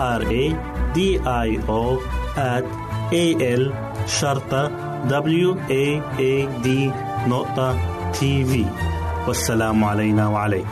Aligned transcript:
R 0.00 0.22
A 0.22 0.44
D 0.96 0.98
I 1.46 1.50
O 1.68 1.82
A 3.12 3.24
L 3.60 3.64
شرطة 4.06 4.62
W 5.08 5.48
A 5.70 6.00
A 6.18 6.48
D 6.64 6.68
نقطة 7.28 7.76
تي 8.12 8.44
في 8.44 8.64
والسلام 9.28 9.84
علينا 9.84 10.28
وعليكم 10.28 10.68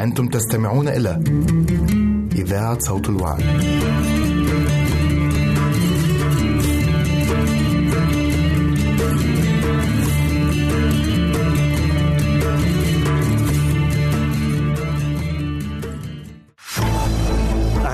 أنتم 0.00 0.28
تستمعون 0.28 0.88
إلى 0.88 1.24
إذاعة 2.34 2.78
صوت 2.78 3.08
الوعد. 3.08 3.42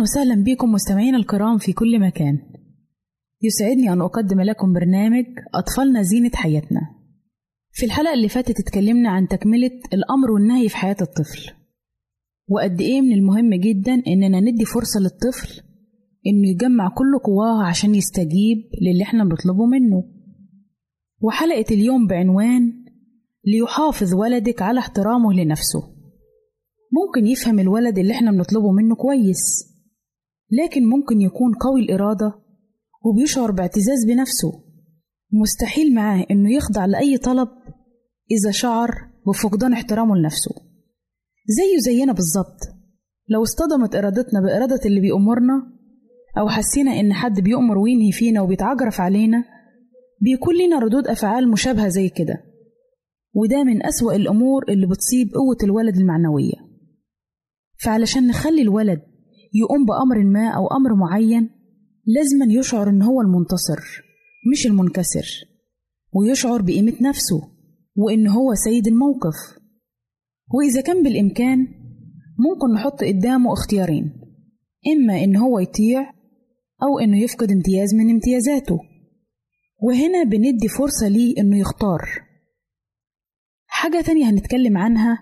أهلا 0.00 0.08
وسهلا 0.08 0.44
بكم 0.44 0.72
مستمعينا 0.72 1.18
الكرام 1.18 1.58
في 1.58 1.72
كل 1.72 2.00
مكان. 2.00 2.38
يسعدني 3.42 3.92
أن 3.92 4.00
أقدم 4.00 4.40
لكم 4.40 4.72
برنامج 4.72 5.24
أطفالنا 5.54 6.02
زينة 6.02 6.30
حياتنا. 6.34 6.80
في 7.72 7.86
الحلقة 7.86 8.14
اللي 8.14 8.28
فاتت 8.28 8.60
اتكلمنا 8.60 9.10
عن 9.10 9.28
تكملة 9.28 9.80
الأمر 9.92 10.30
والنهي 10.30 10.68
في 10.68 10.76
حياة 10.76 10.96
الطفل. 11.00 11.52
وقد 12.48 12.80
إيه 12.80 13.00
من 13.00 13.12
المهم 13.12 13.54
جدا 13.54 13.92
إننا 14.06 14.40
ندي 14.40 14.64
فرصة 14.64 15.00
للطفل 15.00 15.62
إنه 16.26 16.48
يجمع 16.48 16.88
كل 16.88 17.18
قواه 17.24 17.66
عشان 17.66 17.94
يستجيب 17.94 18.58
للي 18.82 19.02
إحنا 19.02 19.24
بنطلبه 19.24 19.66
منه. 19.66 20.04
وحلقة 21.20 21.74
اليوم 21.74 22.06
بعنوان 22.06 22.84
ليحافظ 23.44 24.14
ولدك 24.14 24.62
على 24.62 24.80
احترامه 24.80 25.32
لنفسه. 25.32 25.80
ممكن 26.92 27.26
يفهم 27.26 27.58
الولد 27.58 27.98
اللي 27.98 28.12
إحنا 28.12 28.30
بنطلبه 28.30 28.72
منه 28.72 28.94
كويس. 28.94 29.69
لكن 30.50 30.86
ممكن 30.86 31.20
يكون 31.20 31.54
قوي 31.54 31.80
الإرادة 31.80 32.34
وبيشعر 33.04 33.50
باعتزاز 33.50 34.04
بنفسه. 34.06 34.64
مستحيل 35.32 35.94
معاه 35.94 36.26
إنه 36.30 36.52
يخضع 36.54 36.86
لأي 36.86 37.18
طلب 37.18 37.48
إذا 38.30 38.50
شعر 38.50 38.90
بفقدان 39.26 39.72
احترامه 39.72 40.16
لنفسه. 40.16 40.54
زيه 41.46 41.78
زينا 41.78 42.12
بالظبط 42.12 42.58
لو 43.28 43.42
اصطدمت 43.42 43.94
إرادتنا 43.96 44.40
بإرادة 44.40 44.80
اللي 44.86 45.00
بيأمرنا 45.00 45.72
أو 46.38 46.48
حسينا 46.48 47.00
إن 47.00 47.12
حد 47.12 47.40
بيأمر 47.40 47.78
وينهي 47.78 48.12
فينا 48.12 48.40
وبيتعجرف 48.40 49.00
علينا 49.00 49.44
بيكون 50.20 50.54
لنا 50.54 50.78
ردود 50.78 51.06
أفعال 51.06 51.50
مشابهة 51.50 51.88
زي 51.88 52.08
كده. 52.08 52.44
وده 53.34 53.64
من 53.64 53.86
أسوأ 53.86 54.12
الأمور 54.12 54.64
اللي 54.68 54.86
بتصيب 54.86 55.28
قوة 55.34 55.56
الولد 55.64 55.96
المعنوية. 55.96 56.70
فعلشان 57.78 58.26
نخلي 58.26 58.62
الولد 58.62 59.09
يقوم 59.54 59.84
بأمر 59.86 60.24
ما 60.24 60.48
أو 60.48 60.66
أمر 60.66 60.94
معين 60.94 61.50
لازما 62.06 62.52
يشعر 62.52 62.88
إن 62.88 63.02
هو 63.02 63.20
المنتصر 63.20 63.80
مش 64.52 64.66
المنكسر 64.66 65.26
ويشعر 66.12 66.62
بقيمة 66.62 66.94
نفسه 67.02 67.40
وإن 67.96 68.26
هو 68.26 68.54
سيد 68.54 68.86
الموقف. 68.86 69.34
وإذا 70.54 70.80
كان 70.80 71.02
بالإمكان 71.02 71.58
ممكن 72.38 72.74
نحط 72.74 73.04
قدامه 73.04 73.52
اختيارين 73.52 74.20
إما 74.92 75.24
إن 75.24 75.36
هو 75.36 75.58
يطيع 75.58 76.12
أو 76.82 76.98
إنه 76.98 77.22
يفقد 77.22 77.52
امتياز 77.52 77.94
من 77.94 78.10
امتيازاته. 78.10 78.78
وهنا 79.82 80.22
بندي 80.22 80.68
فرصة 80.68 81.08
ليه 81.08 81.34
إنه 81.38 81.58
يختار. 81.58 82.00
حاجة 83.66 84.00
تانية 84.00 84.30
هنتكلم 84.30 84.78
عنها 84.78 85.18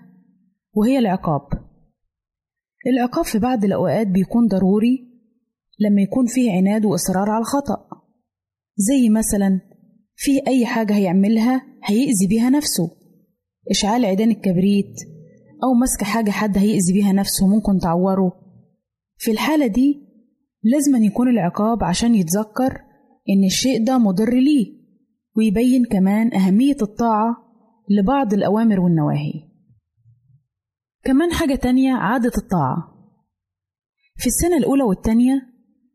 وهي 0.73 0.99
العقاب. 0.99 1.68
العقاب 2.89 3.25
في 3.25 3.39
بعض 3.39 3.65
الأوقات 3.65 4.07
بيكون 4.07 4.47
ضروري 4.47 5.09
لما 5.79 6.01
يكون 6.01 6.25
فيه 6.25 6.51
عناد 6.51 6.85
وإصرار 6.85 7.29
على 7.29 7.41
الخطأ. 7.41 7.77
زي 8.77 9.09
مثلا 9.09 9.61
في 10.15 10.31
أي 10.47 10.65
حاجة 10.65 10.93
هيعملها 10.95 11.61
هيأذي 11.83 12.27
بيها 12.29 12.49
نفسه. 12.49 12.89
إشعال 13.71 14.05
عيدان 14.05 14.29
الكبريت 14.31 14.95
أو 15.63 15.73
مسك 15.83 16.03
حاجة 16.03 16.31
حد 16.31 16.57
هيأذي 16.57 16.93
بيها 16.93 17.11
نفسه 17.13 17.47
ممكن 17.47 17.79
تعوره. 17.79 18.31
في 19.17 19.31
الحالة 19.31 19.67
دي 19.67 20.01
لازم 20.63 21.03
يكون 21.03 21.29
العقاب 21.29 21.83
عشان 21.83 22.15
يتذكر 22.15 22.81
إن 23.29 23.43
الشيء 23.45 23.83
ده 23.85 23.97
مضر 23.97 24.33
ليه 24.33 24.79
ويبين 25.37 25.85
كمان 25.85 26.33
أهمية 26.33 26.77
الطاعة 26.81 27.35
لبعض 27.89 28.33
الأوامر 28.33 28.79
والنواهي. 28.79 29.48
كمان 31.03 31.31
حاجة 31.33 31.55
تانية 31.55 31.93
عادة 31.93 32.31
الطاعة. 32.37 32.95
في 34.17 34.27
السنة 34.27 34.57
الأولى 34.57 34.83
والتانية 34.83 35.41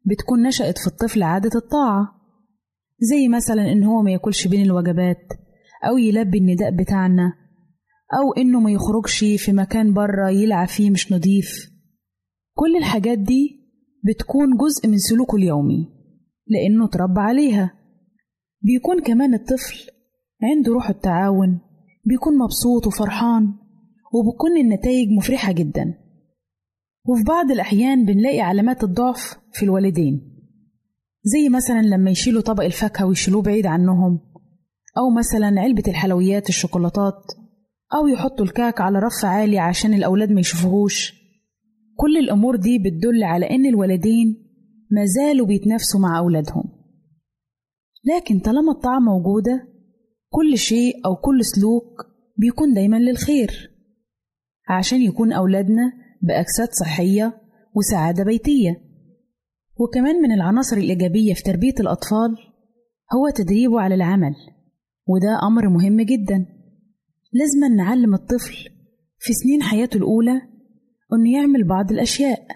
بتكون 0.04 0.42
نشأت 0.42 0.78
في 0.78 0.86
الطفل 0.86 1.22
عادة 1.22 1.50
الطاعة. 1.54 2.08
زي 2.98 3.28
مثلا 3.28 3.72
إن 3.72 3.84
هو 3.84 4.02
ما 4.02 4.10
ياكلش 4.10 4.46
بين 4.48 4.64
الوجبات 4.64 5.26
أو 5.88 5.98
يلبي 5.98 6.38
النداء 6.38 6.70
بتاعنا 6.70 7.32
أو 8.18 8.32
إنه 8.32 8.60
ما 8.60 8.70
يخرجش 8.70 9.18
في 9.18 9.52
مكان 9.52 9.94
بره 9.94 10.30
يلعب 10.30 10.68
فيه 10.68 10.90
مش 10.90 11.12
نضيف. 11.12 11.70
كل 12.54 12.76
الحاجات 12.76 13.18
دي 13.18 13.60
بتكون 14.04 14.56
جزء 14.56 14.88
من 14.88 14.98
سلوكه 14.98 15.36
اليومي 15.36 15.88
لأنه 16.46 16.84
اتربى 16.84 17.20
عليها. 17.20 17.74
بيكون 18.62 19.02
كمان 19.02 19.34
الطفل 19.34 19.90
عنده 20.42 20.72
روح 20.72 20.88
التعاون 20.88 21.60
بيكون 22.04 22.38
مبسوط 22.38 22.86
وفرحان. 22.86 23.54
وبتكون 24.14 24.56
النتائج 24.56 25.08
مفرحة 25.11 25.52
جدا. 25.52 25.94
وفي 27.06 27.25
بعض 27.25 27.50
الأحيان 27.50 28.05
بنلاقي 28.05 28.40
علامات 28.40 28.84
الضعف 28.84 29.38
في 29.52 29.62
الوالدين 29.62 30.34
زي 31.25 31.49
مثلا 31.49 31.82
لما 31.82 32.11
يشيلوا 32.11 32.43
طبق 32.43 32.64
الفاكهة 32.64 33.06
ويشيلوه 33.06 33.43
بعيد 33.43 33.66
عنهم 33.66 34.20
أو 34.99 35.11
مثلا 35.19 35.61
علبة 35.61 35.82
الحلويات 35.88 36.49
الشوكولاتات 36.49 37.22
أو 37.94 38.06
يحطوا 38.06 38.44
الكعك 38.44 38.81
على 38.81 38.99
رف 38.99 39.25
عالي 39.25 39.58
عشان 39.58 39.94
الأولاد 39.94 40.32
ما 40.32 40.40
يشوفوهوش. 40.40 41.14
كل 41.96 42.17
الأمور 42.17 42.56
دي 42.56 42.78
بتدل 42.78 43.22
على 43.25 43.50
إن 43.50 43.67
الوالدين 43.67 44.37
ما 44.90 45.05
زالوا 45.05 45.46
بيتنافسوا 45.46 46.00
مع 46.00 46.19
أولادهم. 46.19 46.64
لكن 48.05 48.40
طالما 48.40 48.72
الطاعة 48.72 48.99
موجودة 48.99 49.69
كل 50.31 50.58
شيء 50.58 51.06
أو 51.06 51.17
كل 51.17 51.44
سلوك 51.44 52.06
بيكون 52.37 52.75
دايما 52.75 52.96
للخير. 52.96 53.73
عشان 54.69 55.02
يكون 55.02 55.32
أولادنا 55.32 55.93
بأجساد 56.22 56.69
صحية 56.72 57.40
وسعادة 57.75 58.25
بيتية. 58.25 58.81
وكمان 59.76 60.22
من 60.22 60.32
العناصر 60.32 60.76
الإيجابية 60.76 61.34
في 61.34 61.43
تربية 61.43 61.75
الأطفال 61.81 62.37
هو 63.14 63.31
تدريبه 63.34 63.81
على 63.81 63.94
العمل 63.94 64.34
وده 65.06 65.38
أمر 65.46 65.69
مهم 65.69 66.00
جدا. 66.00 66.46
لازم 67.32 67.75
نعلم 67.76 68.14
الطفل 68.14 68.56
في 69.19 69.32
سنين 69.32 69.62
حياته 69.62 69.96
الأولى 69.96 70.40
إنه 71.12 71.32
يعمل 71.32 71.64
بعض 71.69 71.93
الأشياء 71.93 72.46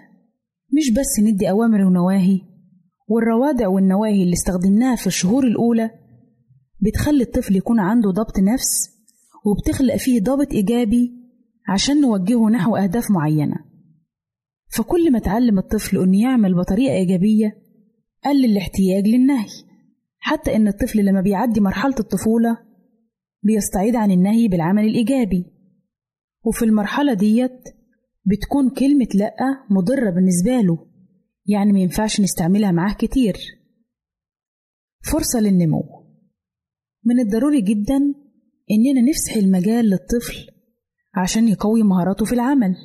مش 0.77 0.91
بس 0.91 1.19
ندي 1.23 1.49
أوامر 1.49 1.81
ونواهي. 1.81 2.41
والروادع 3.07 3.67
والنواهي 3.67 4.23
اللي 4.23 4.33
استخدمناها 4.33 4.95
في 4.95 5.07
الشهور 5.07 5.43
الأولى 5.43 5.91
بتخلي 6.81 7.23
الطفل 7.23 7.55
يكون 7.55 7.79
عنده 7.79 8.11
ضبط 8.11 8.39
نفس 8.39 8.89
وبتخلق 9.45 9.95
فيه 9.95 10.21
ضابط 10.21 10.51
إيجابي 10.53 11.18
عشان 11.69 12.01
نوجهه 12.01 12.49
نحو 12.49 12.75
أهداف 12.75 13.11
معينة. 13.11 13.55
فكل 14.71 15.11
ما 15.11 15.19
تعلم 15.19 15.59
الطفل 15.59 15.97
إنه 15.97 16.21
يعمل 16.21 16.55
بطريقة 16.55 16.93
إيجابية 16.93 17.61
قلل 18.25 18.45
الاحتياج 18.45 19.07
للنهي. 19.07 19.47
حتى 20.19 20.55
إن 20.55 20.67
الطفل 20.67 21.05
لما 21.05 21.21
بيعدي 21.21 21.61
مرحلة 21.61 21.95
الطفولة 21.99 22.57
بيستعيد 23.43 23.95
عن 23.95 24.11
النهي 24.11 24.47
بالعمل 24.47 24.85
الإيجابي. 24.85 25.45
وفي 26.45 26.65
المرحلة 26.65 27.13
ديت 27.13 27.61
بتكون 28.25 28.69
كلمة 28.69 29.07
لأ 29.15 29.35
مضرة 29.69 30.09
بالنسبة 30.09 30.61
له 30.61 30.87
يعني 31.45 31.71
ما 31.71 31.79
ينفعش 31.79 32.21
نستعملها 32.21 32.71
معاه 32.71 32.93
كتير. 32.93 33.35
فرصة 35.11 35.39
للنمو. 35.39 35.83
من 37.05 37.19
الضروري 37.19 37.61
جدا 37.61 37.97
إننا 38.71 39.01
نفسح 39.09 39.35
المجال 39.35 39.85
للطفل 39.85 40.58
عشان 41.15 41.47
يقوي 41.47 41.83
مهاراته 41.83 42.25
في 42.25 42.33
العمل. 42.33 42.75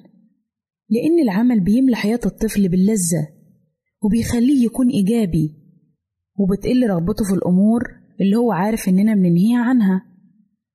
لأن 0.91 1.19
العمل 1.23 1.61
بيملى 1.61 1.97
حياة 1.97 2.21
الطفل 2.27 2.69
باللذة 2.69 3.29
وبيخليه 4.03 4.65
يكون 4.65 4.89
إيجابي 4.89 5.55
وبتقل 6.39 6.87
رغبته 6.91 7.25
في 7.25 7.35
الأمور 7.35 7.83
اللي 8.21 8.37
هو 8.37 8.53
عارف 8.53 8.89
إننا 8.89 9.15
بننهيها 9.15 9.59
عنها. 9.65 10.03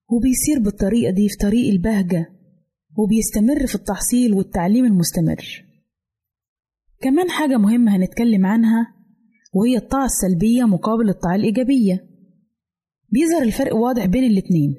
وبيسير 0.09 0.59
بالطريقة 0.59 1.11
دي 1.11 1.29
في 1.29 1.37
طريق 1.37 1.69
البهجة 1.69 2.25
وبيستمر 2.97 3.67
في 3.67 3.75
التحصيل 3.75 4.33
والتعليم 4.33 4.85
المستمر. 4.85 5.65
كمان 7.01 7.29
حاجة 7.29 7.57
مهمة 7.57 7.95
هنتكلم 7.95 8.45
عنها 8.45 8.95
وهي 9.53 9.77
الطاعة 9.77 10.05
السلبية 10.05 10.63
مقابل 10.63 11.09
الطاعة 11.09 11.35
الإيجابية. 11.35 12.09
بيظهر 13.09 13.41
الفرق 13.41 13.75
واضح 13.75 14.05
بين 14.05 14.23
الاتنين. 14.23 14.75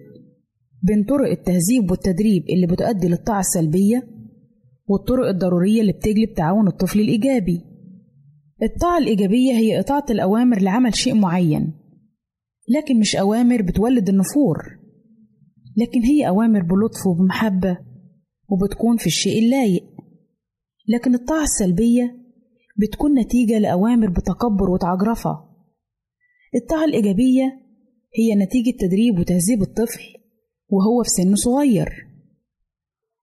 بين 0.82 1.04
طرق 1.04 1.30
التهذيب 1.30 1.90
والتدريب 1.90 2.44
اللي 2.48 2.66
بتؤدي 2.66 3.08
للطاعة 3.08 3.40
السلبية 3.40 4.08
والطرق 4.86 5.28
الضرورية 5.28 5.80
اللي 5.80 5.92
بتجلب 5.92 6.34
تعاون 6.36 6.68
الطفل 6.68 7.00
الإيجابي. 7.00 7.60
الطاعة 8.62 8.98
الإيجابية 8.98 9.52
هي 9.52 9.80
إطاعة 9.80 10.04
الأوامر 10.10 10.60
لعمل 10.62 10.94
شيء 10.94 11.14
معين 11.14 11.72
لكن 12.68 12.98
مش 13.00 13.16
أوامر 13.16 13.62
بتولد 13.62 14.08
النفور 14.08 14.80
لكن 15.76 16.00
هي 16.02 16.28
أوامر 16.28 16.62
بلطف 16.62 17.06
وبمحبة 17.06 17.78
وبتكون 18.48 18.96
في 18.96 19.06
الشيء 19.06 19.38
اللايق. 19.44 19.84
لكن 20.88 21.14
الطاعة 21.14 21.42
السلبية 21.42 22.16
بتكون 22.76 23.18
نتيجة 23.18 23.58
لأوامر 23.58 24.10
بتكبر 24.10 24.70
وتعجرفة. 24.70 25.30
الطاعة 26.54 26.84
الإيجابية 26.84 27.60
هي 28.18 28.34
نتيجة 28.34 28.76
تدريب 28.80 29.18
وتهذيب 29.18 29.62
الطفل. 29.62 30.19
وهو 30.70 31.02
في 31.02 31.08
سن 31.10 31.34
صغير. 31.34 31.88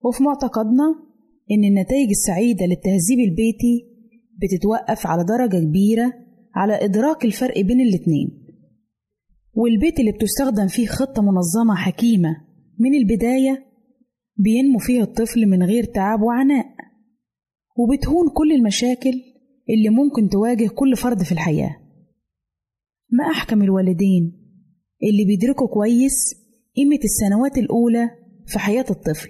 وفي 0.03 0.23
معتقدنا 0.23 0.95
إن 1.51 1.63
النتائج 1.63 2.09
السعيدة 2.09 2.65
للتهذيب 2.65 3.19
البيتي 3.29 3.87
بتتوقف 4.41 5.07
على 5.07 5.23
درجة 5.23 5.63
كبيرة 5.65 6.13
على 6.55 6.85
إدراك 6.85 7.25
الفرق 7.25 7.59
بين 7.59 7.81
الاتنين. 7.81 8.47
والبيت 9.53 9.99
اللي 9.99 10.11
بتستخدم 10.11 10.67
فيه 10.67 10.87
خطة 10.87 11.21
منظمة 11.21 11.75
حكيمة 11.75 12.29
من 12.79 12.93
البداية 12.93 13.65
بينمو 14.37 14.79
فيه 14.79 15.01
الطفل 15.01 15.45
من 15.45 15.63
غير 15.63 15.83
تعب 15.83 16.21
وعناء 16.21 16.65
وبتهون 17.77 18.29
كل 18.29 18.51
المشاكل 18.51 19.13
اللي 19.69 19.89
ممكن 19.89 20.29
تواجه 20.29 20.67
كل 20.67 20.95
فرد 20.95 21.23
في 21.23 21.31
الحياة. 21.31 21.77
ما 23.11 23.23
أحكم 23.31 23.61
الوالدين 23.61 24.33
اللي 25.03 25.25
بيدركوا 25.25 25.67
كويس 25.67 26.35
قيمة 26.77 26.99
السنوات 27.03 27.57
الأولى 27.57 28.09
في 28.45 28.59
حياة 28.59 28.85
الطفل 28.89 29.29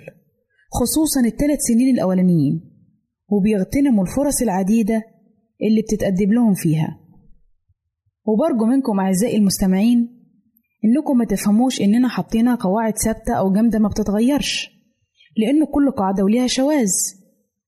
خصوصا 0.72 1.22
الثلاث 1.26 1.60
سنين 1.60 1.96
الأولانيين 1.96 2.62
وبيغتنموا 3.30 4.04
الفرص 4.04 4.42
العديدة 4.42 5.04
اللي 5.62 5.82
بتتقدم 5.82 6.34
لهم 6.34 6.54
فيها. 6.54 7.00
وبرجو 8.26 8.66
منكم 8.66 9.00
أعزائي 9.00 9.38
المستمعين 9.38 10.18
إنكم 10.86 11.18
ما 11.18 11.26
تفهموش 11.26 11.82
إننا 11.82 12.08
حاطينها 12.08 12.56
قواعد 12.56 12.98
ثابتة 12.98 13.34
أو 13.34 13.54
جامدة 13.54 13.80
ما 13.80 13.90
بتتغيرش 13.90 14.70
لأن 15.38 15.66
كل 15.66 15.92
قاعدة 15.92 16.24
وليها 16.24 16.48
شواذ 16.48 16.90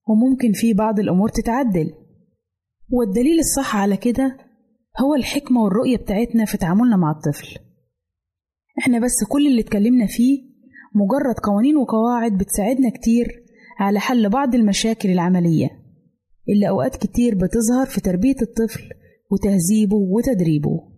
وممكن 0.08 0.52
في 0.54 0.74
بعض 0.74 1.00
الأمور 1.00 1.30
تتعدل. 1.30 1.94
والدليل 2.90 3.40
الصح 3.40 3.76
على 3.76 3.98
كده 3.98 4.38
هو 5.02 5.16
الحكمة 5.16 5.64
والرؤية 5.64 5.98
بتاعتنا 5.98 6.46
في 6.46 6.58
تعاملنا 6.58 6.98
مع 6.98 7.12
الطفل. 7.12 7.69
إحنا 8.80 9.00
بس 9.00 9.24
كل 9.30 9.48
اللي 9.48 9.62
اتكلمنا 9.62 10.06
فيه 10.08 10.50
مجرد 10.96 11.36
قوانين 11.44 11.78
وقواعد 11.78 12.38
بتساعدنا 12.38 12.90
كتير 12.90 13.44
على 13.80 14.00
حل 14.00 14.30
بعض 14.30 14.56
المشاكل 14.56 15.10
العملية 15.10 15.70
اللي 16.50 16.70
أوقات 16.70 16.96
كتير 16.96 17.36
بتظهر 17.36 17.86
في 17.86 18.02
تربية 18.02 18.36
الطفل 18.42 18.84
وتهذيبه 19.32 19.96
وتدريبه. 19.96 20.90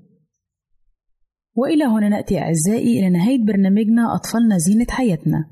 وإلى 1.56 1.84
هنا 1.84 2.10
نأتي 2.10 2.40
أعزائي 2.40 3.00
إلى 3.00 3.10
نهاية 3.10 3.46
برنامجنا 3.46 4.16
أطفالنا 4.16 4.58
زينة 4.58 4.86
حياتنا. 4.90 5.46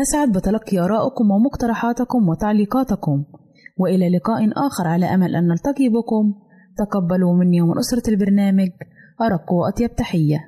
نسعد 0.00 0.32
بتلقي 0.32 0.78
آرائكم 0.78 1.30
ومقترحاتكم 1.30 2.28
وتعليقاتكم. 2.28 3.24
وإلى 3.76 4.08
لقاء 4.08 4.66
آخر 4.66 4.88
على 4.88 5.06
أمل 5.06 5.36
أن 5.36 5.48
نلتقي 5.48 5.88
بكم. 5.88 6.34
تقبلوا 6.78 7.34
مني 7.34 7.60
ومن 7.60 7.78
أسرة 7.78 8.10
البرنامج. 8.10 8.70
أرق 9.20 9.52
وأطيب 9.52 9.96
تحية. 9.96 10.47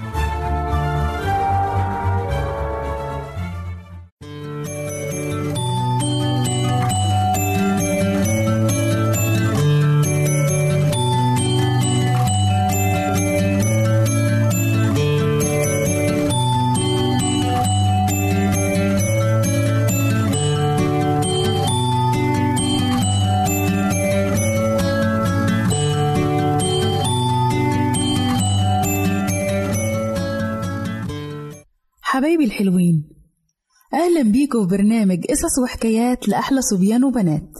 بيكم 34.51 34.67
في 34.67 34.77
برنامج 34.77 35.25
قصص 35.25 35.59
وحكايات 35.63 36.27
لأحلى 36.27 36.61
صبيان 36.61 37.03
وبنات. 37.03 37.57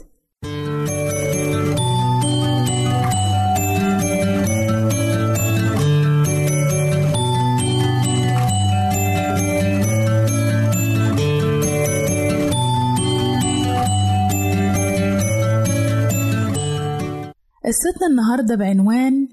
قصتنا 17.66 18.08
النهاردة 18.10 18.56
بعنوان 18.56 19.28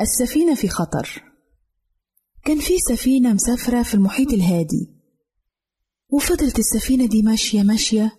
السفينة 0.00 0.54
في 0.54 0.68
خطر. 0.68 1.22
كان 2.44 2.58
في 2.58 2.78
سفينة 2.78 3.32
مسافرة 3.32 3.82
في 3.82 3.94
المحيط 3.94 4.32
الهادي. 4.32 4.97
وفضلت 6.10 6.58
السفينة 6.58 7.06
دي 7.06 7.22
ماشية 7.22 7.62
ماشية 7.62 8.18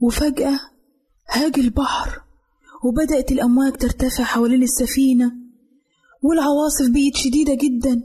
وفجأة 0.00 0.60
هاج 1.30 1.58
البحر 1.58 2.22
وبدأت 2.84 3.32
الأمواج 3.32 3.72
ترتفع 3.76 4.24
حوالين 4.24 4.62
السفينة 4.62 5.32
والعواصف 6.22 6.86
بقت 6.90 7.16
شديدة 7.16 7.54
جدا 7.54 8.02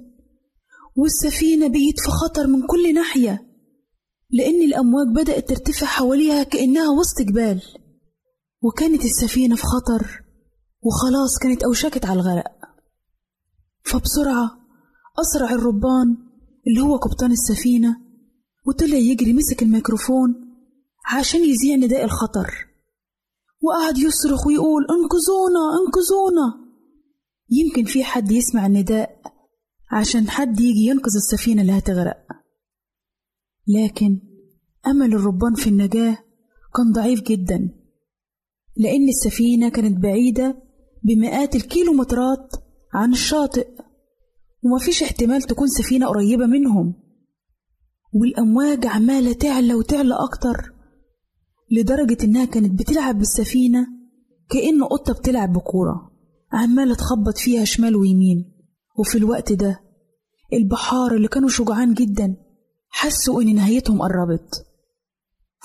والسفينة 0.95 1.67
بقت 1.67 1.99
في 2.05 2.09
خطر 2.11 2.47
من 2.47 2.67
كل 2.67 2.93
ناحية 2.93 3.47
لأن 4.29 4.61
الأمواج 4.61 5.07
بدأت 5.15 5.49
ترتفع 5.49 5.87
حواليها 5.87 6.43
كأنها 6.43 6.89
وسط 6.89 7.21
جبال 7.21 7.61
وكانت 8.61 9.05
السفينة 9.05 9.55
في 9.55 9.63
خطر 9.63 10.23
وخلاص 10.81 11.37
كانت 11.41 11.63
أوشكت 11.63 12.05
على 12.05 12.19
الغرق. 12.19 12.51
فبسرعة 13.85 14.51
أسرع 15.19 15.49
الربان 15.49 16.17
اللي 16.67 16.81
هو 16.81 16.95
قبطان 16.95 17.31
السفينة 17.31 17.97
وطلع 18.65 18.97
يجري 18.97 19.33
مسك 19.33 19.63
الميكروفون 19.63 20.35
عشان 21.15 21.39
يذيع 21.39 21.75
نداء 21.75 22.03
الخطر. 22.05 22.67
وقعد 23.61 23.97
يصرخ 23.97 24.47
ويقول 24.47 24.83
أنقذونا 24.83 25.63
أنقذونا. 25.79 26.63
يمكن 27.49 27.85
في 27.85 28.03
حد 28.03 28.31
يسمع 28.31 28.65
النداء 28.65 29.21
عشان 29.91 30.29
حد 30.29 30.59
يجي 30.59 30.85
ينقذ 30.85 31.15
السفينة 31.15 31.61
اللي 31.61 31.77
هتغرق. 31.77 32.17
لكن 33.67 34.19
أمل 34.87 35.13
الربان 35.13 35.55
في 35.55 35.69
النجاة 35.69 36.17
كان 36.75 36.91
ضعيف 36.91 37.21
جدا 37.21 37.69
لأن 38.77 39.09
السفينة 39.09 39.69
كانت 39.69 39.97
بعيدة 40.03 40.63
بمئات 41.03 41.55
الكيلومترات 41.55 42.53
عن 42.93 43.11
الشاطئ 43.11 43.67
ومفيش 44.63 45.03
احتمال 45.03 45.41
تكون 45.41 45.67
سفينة 45.67 46.07
قريبة 46.07 46.45
منهم. 46.45 47.02
والأمواج 48.13 48.85
عمالة 48.85 49.33
تعلى 49.33 49.73
وتعلى 49.73 50.13
أكتر 50.13 50.73
لدرجة 51.71 52.17
إنها 52.23 52.45
كانت 52.45 52.79
بتلعب 52.79 53.17
بالسفينة 53.17 53.87
كأن 54.49 54.83
قطة 54.83 55.13
بتلعب 55.13 55.53
بكورة 55.53 56.11
عمالة 56.51 56.95
تخبط 56.95 57.37
فيها 57.37 57.63
شمال 57.65 57.95
ويمين. 57.95 58.53
وفي 58.99 59.17
الوقت 59.17 59.53
ده 59.53 59.79
البحار 60.53 61.15
اللي 61.15 61.27
كانوا 61.27 61.49
شجعان 61.49 61.93
جدا 61.93 62.35
حسوا 62.89 63.41
إن 63.41 63.55
نهايتهم 63.55 64.01
قربت. 64.01 64.65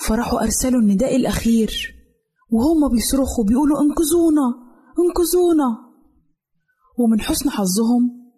فراحوا 0.07 0.43
أرسلوا 0.43 0.81
النداء 0.81 1.15
الأخير 1.15 1.95
وهم 2.51 2.91
بيصرخوا 2.93 3.43
بيقولوا 3.47 3.81
انقذونا 3.81 4.47
انقذونا. 4.99 5.77
ومن 6.99 7.21
حسن 7.21 7.49
حظهم 7.49 8.31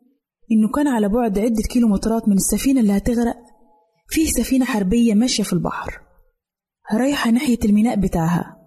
إنه 0.52 0.70
كان 0.76 0.88
على 0.88 1.10
بعد 1.10 1.40
عدة 1.40 1.64
كيلومترات 1.70 2.28
من 2.28 2.36
السفينة 2.36 2.80
اللي 2.82 2.98
هتغرق. 2.98 3.51
فيه 4.12 4.28
سفينة 4.28 4.66
حربية 4.66 5.14
ماشية 5.14 5.44
في 5.44 5.54
البحر. 5.54 6.02
رايحة 6.94 7.32
ناحية 7.32 7.60
الميناء 7.66 8.00
بتاعها. 8.00 8.58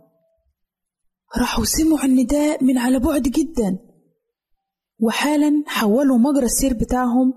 راحوا 1.38 1.64
سمعوا 1.64 2.04
النداء 2.04 2.64
من 2.64 2.78
على 2.78 2.98
بعد 2.98 3.22
جدا. 3.22 3.78
وحالا 4.98 5.62
حولوا 5.66 6.18
مجرى 6.18 6.44
السير 6.44 6.74
بتاعهم 6.74 7.32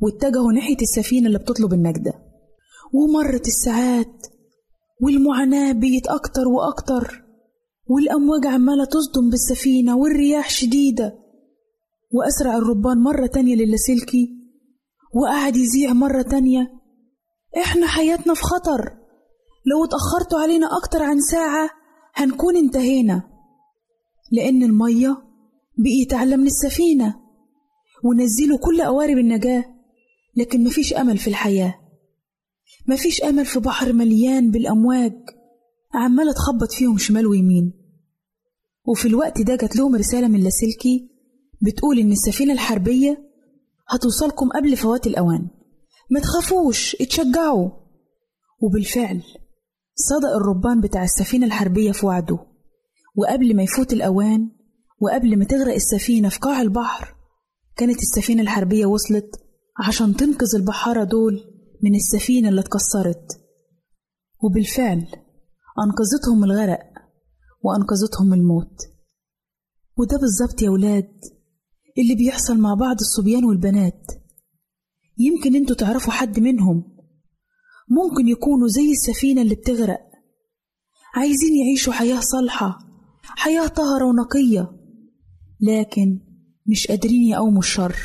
واتجهوا 0.00 0.52
ناحية 0.52 0.76
السفينة 0.82 1.26
اللي 1.26 1.38
بتطلب 1.38 1.72
النجدة. 1.72 2.12
ومرت 2.92 3.46
الساعات 3.46 4.26
والمعاناة 5.00 5.72
بقت 5.72 6.06
أكتر 6.06 6.48
وأكتر 6.48 7.24
والأمواج 7.86 8.46
عمالة 8.46 8.84
تصدم 8.84 9.30
بالسفينة 9.30 9.96
والرياح 9.96 10.50
شديدة. 10.50 11.18
وأسرع 12.12 12.56
الربان 12.56 12.98
مرة 12.98 13.26
تانية 13.26 13.56
للاسلكي 13.56 14.30
وقعد 15.14 15.56
يذيع 15.56 15.92
مرة 15.92 16.22
تانية 16.22 16.83
إحنا 17.62 17.86
حياتنا 17.86 18.34
في 18.34 18.42
خطر. 18.42 18.80
لو 19.66 19.84
اتأخرتوا 19.84 20.38
علينا 20.38 20.76
أكتر 20.76 21.02
عن 21.02 21.20
ساعة 21.20 21.70
هنكون 22.14 22.56
انتهينا. 22.56 23.22
لأن 24.32 24.62
المية 24.62 25.16
بقيت 25.78 26.12
أعلى 26.14 26.36
من 26.36 26.46
السفينة 26.46 27.14
ونزلوا 28.04 28.58
كل 28.58 28.82
قوارب 28.82 29.18
النجاة 29.18 29.64
لكن 30.36 30.64
مفيش 30.64 30.92
أمل 30.94 31.18
في 31.18 31.28
الحياة. 31.28 31.74
مفيش 32.88 33.22
أمل 33.22 33.44
في 33.46 33.60
بحر 33.60 33.92
مليان 33.92 34.50
بالأمواج 34.50 35.12
عمالة 35.94 36.32
تخبط 36.32 36.72
فيهم 36.72 36.98
شمال 36.98 37.26
ويمين. 37.26 37.72
وفي 38.86 39.08
الوقت 39.08 39.40
ده 39.42 39.56
جات 39.56 39.76
لهم 39.76 39.94
رسالة 39.96 40.28
من 40.28 40.40
لاسلكي 40.40 41.08
بتقول 41.62 41.98
إن 41.98 42.12
السفينة 42.12 42.52
الحربية 42.52 43.30
هتوصلكم 43.88 44.48
قبل 44.48 44.76
فوات 44.76 45.06
الأوان. 45.06 45.48
ما 46.10 46.20
تخافوش 46.20 46.96
اتشجعوا. 47.00 47.70
وبالفعل 48.62 49.22
صدق 49.94 50.28
الربان 50.36 50.80
بتاع 50.80 51.04
السفينة 51.04 51.46
الحربية 51.46 51.92
في 51.92 52.06
وعده. 52.06 52.38
وقبل 53.16 53.56
ما 53.56 53.62
يفوت 53.62 53.92
الأوان 53.92 54.50
وقبل 55.00 55.38
ما 55.38 55.44
تغرق 55.44 55.74
السفينة 55.74 56.28
في 56.28 56.38
قاع 56.38 56.62
البحر 56.62 57.14
كانت 57.76 57.98
السفينة 58.02 58.42
الحربية 58.42 58.86
وصلت 58.86 59.30
عشان 59.86 60.16
تنقذ 60.16 60.54
البحارة 60.56 61.04
دول 61.04 61.40
من 61.82 61.94
السفينة 61.94 62.48
اللي 62.48 62.60
اتكسرت. 62.60 63.40
وبالفعل 64.44 65.06
أنقذتهم 65.84 66.44
الغرق 66.44 66.80
وأنقذتهم 67.62 68.34
الموت. 68.34 68.76
وده 69.98 70.16
بالظبط 70.18 70.62
يا 70.62 70.70
ولاد 70.70 71.20
اللي 71.98 72.14
بيحصل 72.14 72.58
مع 72.58 72.74
بعض 72.74 72.96
الصبيان 73.00 73.44
والبنات. 73.44 74.06
يمكن 75.18 75.54
أنتوا 75.56 75.76
تعرفوا 75.76 76.12
حد 76.12 76.40
منهم. 76.40 76.94
ممكن 77.88 78.28
يكونوا 78.28 78.68
زي 78.68 78.90
السفينة 78.92 79.42
اللي 79.42 79.54
بتغرق. 79.54 80.00
عايزين 81.14 81.56
يعيشوا 81.56 81.92
حياة 81.92 82.20
صالحة 82.20 82.78
حياة 83.22 83.66
طهرة 83.66 84.04
ونقية. 84.04 84.72
لكن 85.60 86.20
مش 86.66 86.86
قادرين 86.86 87.22
يقاوموا 87.22 87.58
الشر. 87.58 87.96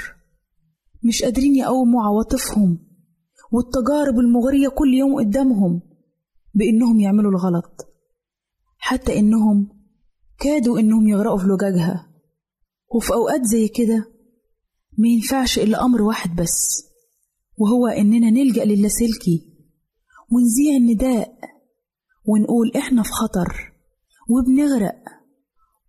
مش 1.04 1.24
قادرين 1.24 1.56
يقاوموا 1.56 2.04
عواطفهم 2.04 2.80
والتجارب 3.52 4.20
المغرية 4.20 4.68
كل 4.68 4.94
يوم 4.94 5.20
قدامهم 5.20 5.82
بإنهم 6.54 7.00
يعملوا 7.00 7.32
الغلط. 7.32 7.88
حتى 8.78 9.20
إنهم 9.20 9.68
كادوا 10.40 10.80
إنهم 10.80 11.08
يغرقوا 11.08 11.38
في 11.38 11.48
لجاجها. 11.48 12.10
وفي 12.96 13.14
أوقات 13.14 13.42
زي 13.44 13.68
كده 13.68 14.12
ما 14.98 15.08
ينفعش 15.08 15.60
إلا 15.60 15.86
أمر 15.86 16.02
واحد 16.02 16.36
بس. 16.36 16.89
وهو 17.60 17.88
إننا 17.88 18.30
نلجأ 18.30 18.66
للاسلكي 18.66 19.46
ونذيع 20.32 20.78
النداء. 20.78 21.40
ونقول 22.26 22.72
إحنا 22.76 23.04
في 23.04 23.10
خطر. 23.12 23.74
وبنغرق. 24.30 24.96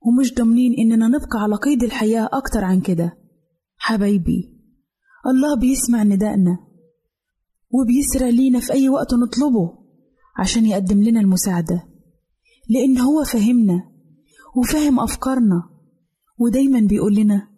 ومش 0.06 0.35
ضامنين 0.35 0.74
إننا 0.78 1.09
نبقى 1.09 1.38
على 1.42 1.56
قيد 1.56 1.83
الحياة 1.83 2.28
أكتر 2.33 2.64
عن 2.64 2.80
كده. 2.80 3.18
حبايبي 3.76 4.61
الله 5.26 5.56
بيسمع 5.61 6.02
ندائنا 6.02 6.59
وبيسرع 7.70 8.28
لينا 8.28 8.61
في 8.61 8.72
أي 8.72 8.88
وقت 8.88 9.14
نطلبه 9.14 9.78
عشان 10.38 10.66
يقدم 10.66 11.02
لنا 11.02 11.20
المساعدة. 11.20 11.85
لأن 12.68 12.98
هو 12.98 13.24
فهمنا 13.24 13.83
وفهم 14.56 15.00
أفكارنا. 15.00 15.62
ودايما 16.38 16.80
بيقول 16.80 17.14
لنا 17.14 17.48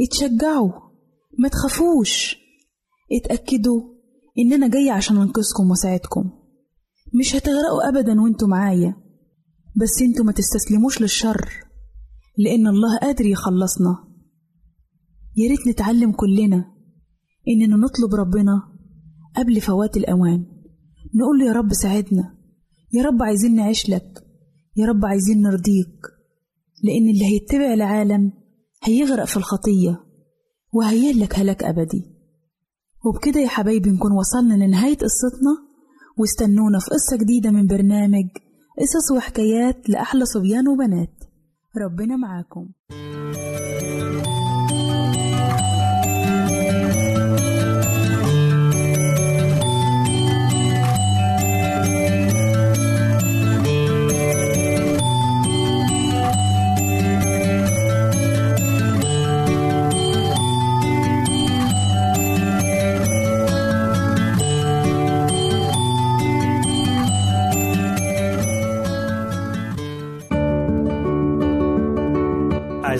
اتشجعوا 0.00 0.72
ما 1.38 1.48
تخافوش. 1.48 2.36
اتأكدوا 3.12 3.82
إن 4.38 4.52
أنا 4.52 4.68
جاي 4.68 4.90
عشان 4.90 5.16
أنقذكم 5.16 5.70
وأساعدكم. 5.70 6.30
مش 7.20 7.36
هتغرقوا 7.36 7.88
أبدا 7.88 8.20
وأنتوا 8.20 8.48
معايا. 8.48 8.96
بس 9.76 10.02
أنتوا 10.02 10.24
ما 10.24 10.32
تستسلموش 10.32 11.00
للشر 11.00 11.50
لأن 12.38 12.66
الله 12.66 12.98
قادر 12.98 13.26
يخلصنا. 13.26 14.04
يا 15.36 15.48
ريت 15.48 15.66
نتعلم 15.68 16.12
كلنا 16.12 16.64
إننا 17.48 17.76
نطلب 17.76 18.14
ربنا 18.14 18.62
قبل 19.36 19.60
فوات 19.60 19.96
الأوان. 19.96 20.46
نقول 21.14 21.42
يا 21.46 21.52
رب 21.52 21.72
ساعدنا. 21.72 22.38
يا 22.92 23.02
رب 23.02 23.22
عايزين 23.22 23.54
نعيش 23.54 23.90
لك. 23.90 24.24
يا 24.76 24.86
رب 24.86 25.04
عايزين 25.04 25.42
نرضيك. 25.42 26.00
لأن 26.84 27.08
اللي 27.08 27.24
هيتبع 27.24 27.74
العالم 27.74 28.32
هيغرق 28.84 29.24
في 29.24 29.36
الخطية 29.36 30.00
وهيهلك 30.72 31.38
هلاك 31.38 31.64
أبدي. 31.64 32.17
وبكده 33.04 33.40
يا 33.40 33.48
حبايبي 33.48 33.90
نكون 33.90 34.12
وصلنا 34.12 34.54
لنهاية 34.64 34.96
قصتنا 34.96 35.54
واستنونا 36.18 36.78
في 36.78 36.90
قصة 36.90 37.16
جديدة 37.16 37.50
من 37.50 37.66
برنامج 37.66 38.26
قصص 38.78 39.10
وحكايات 39.16 39.88
لأحلى 39.90 40.24
صبيان 40.24 40.68
وبنات. 40.68 41.14
ربنا 41.76 42.16
معاكم. 42.16 42.68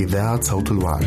إذاعة 0.00 0.40
صوت 0.40 0.70
الوعي. 0.70 1.06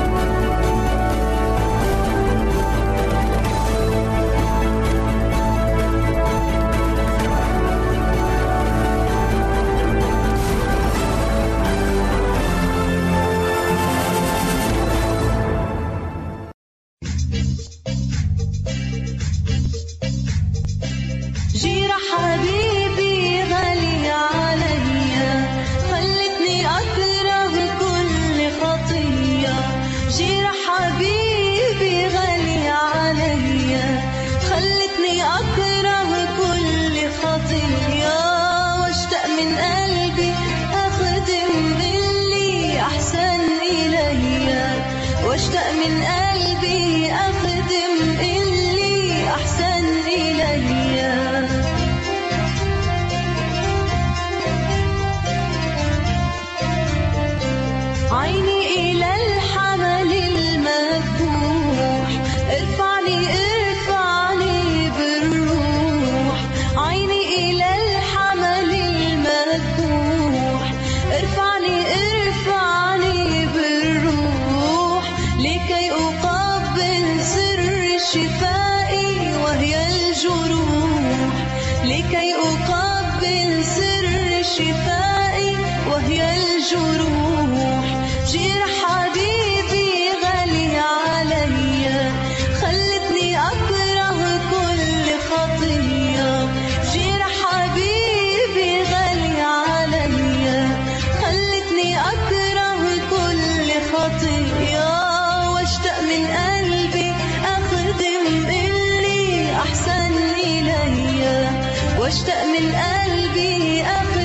واشتاق 111.99 112.43
من 112.43 112.65
قلبي 112.75 113.81
أبدا 113.81 114.20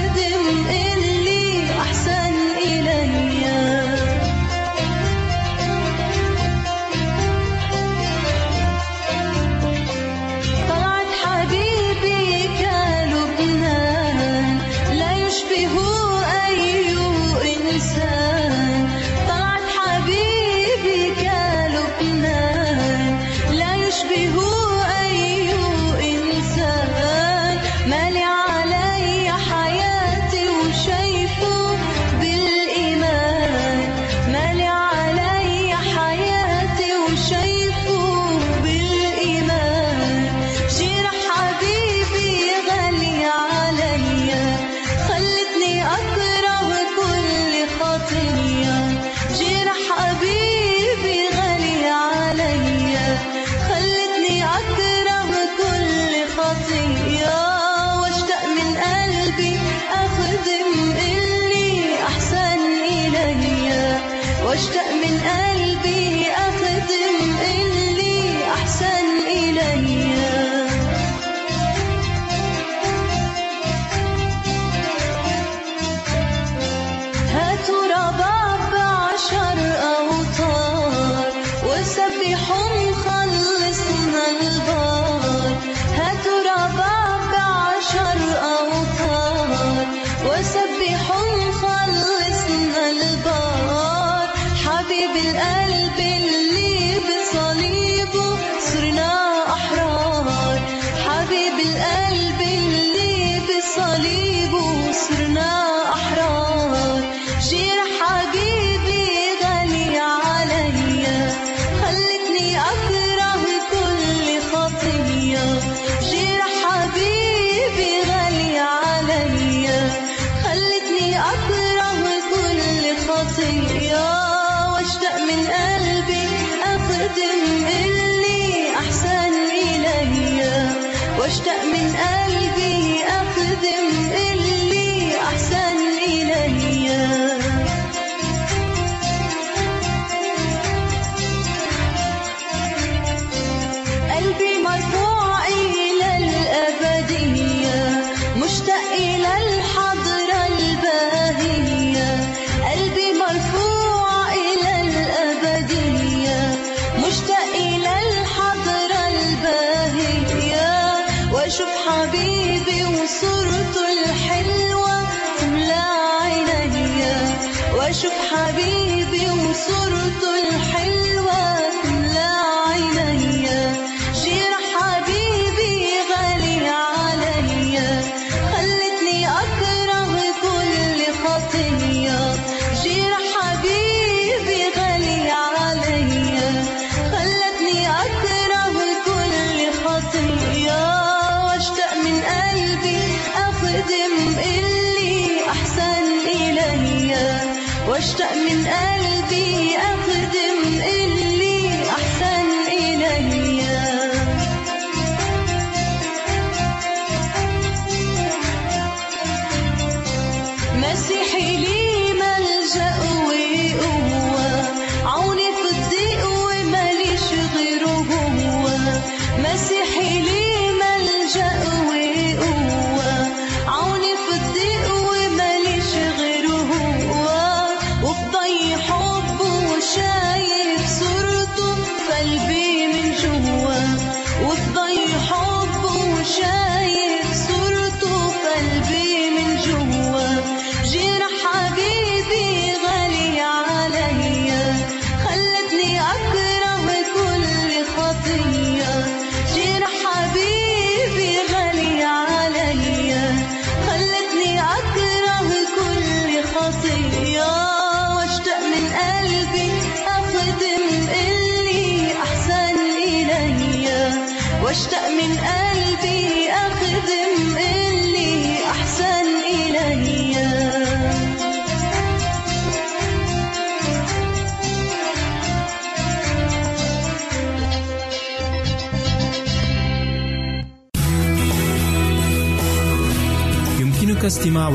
حبيب 101.56 101.66
القلب 101.76 102.40
اللي 102.40 103.40
بصليبه 103.40 104.85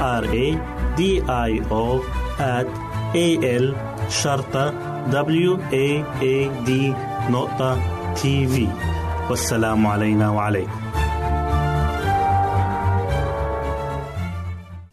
R 0.00 0.24
A 0.24 0.46
D 0.98 1.00
I 1.26 1.52
O 1.70 1.84
at 2.38 2.68
A 3.14 3.28
L 3.62 3.66
شرطة 4.08 4.74
W 5.10 5.58
A 5.72 5.86
A 6.22 6.66
D 6.68 6.70
نقطة 7.30 7.78
تي 8.14 8.46
في 8.46 8.68
والسلام 9.30 9.86
علينا 9.86 10.30
وعليكم 10.30 10.80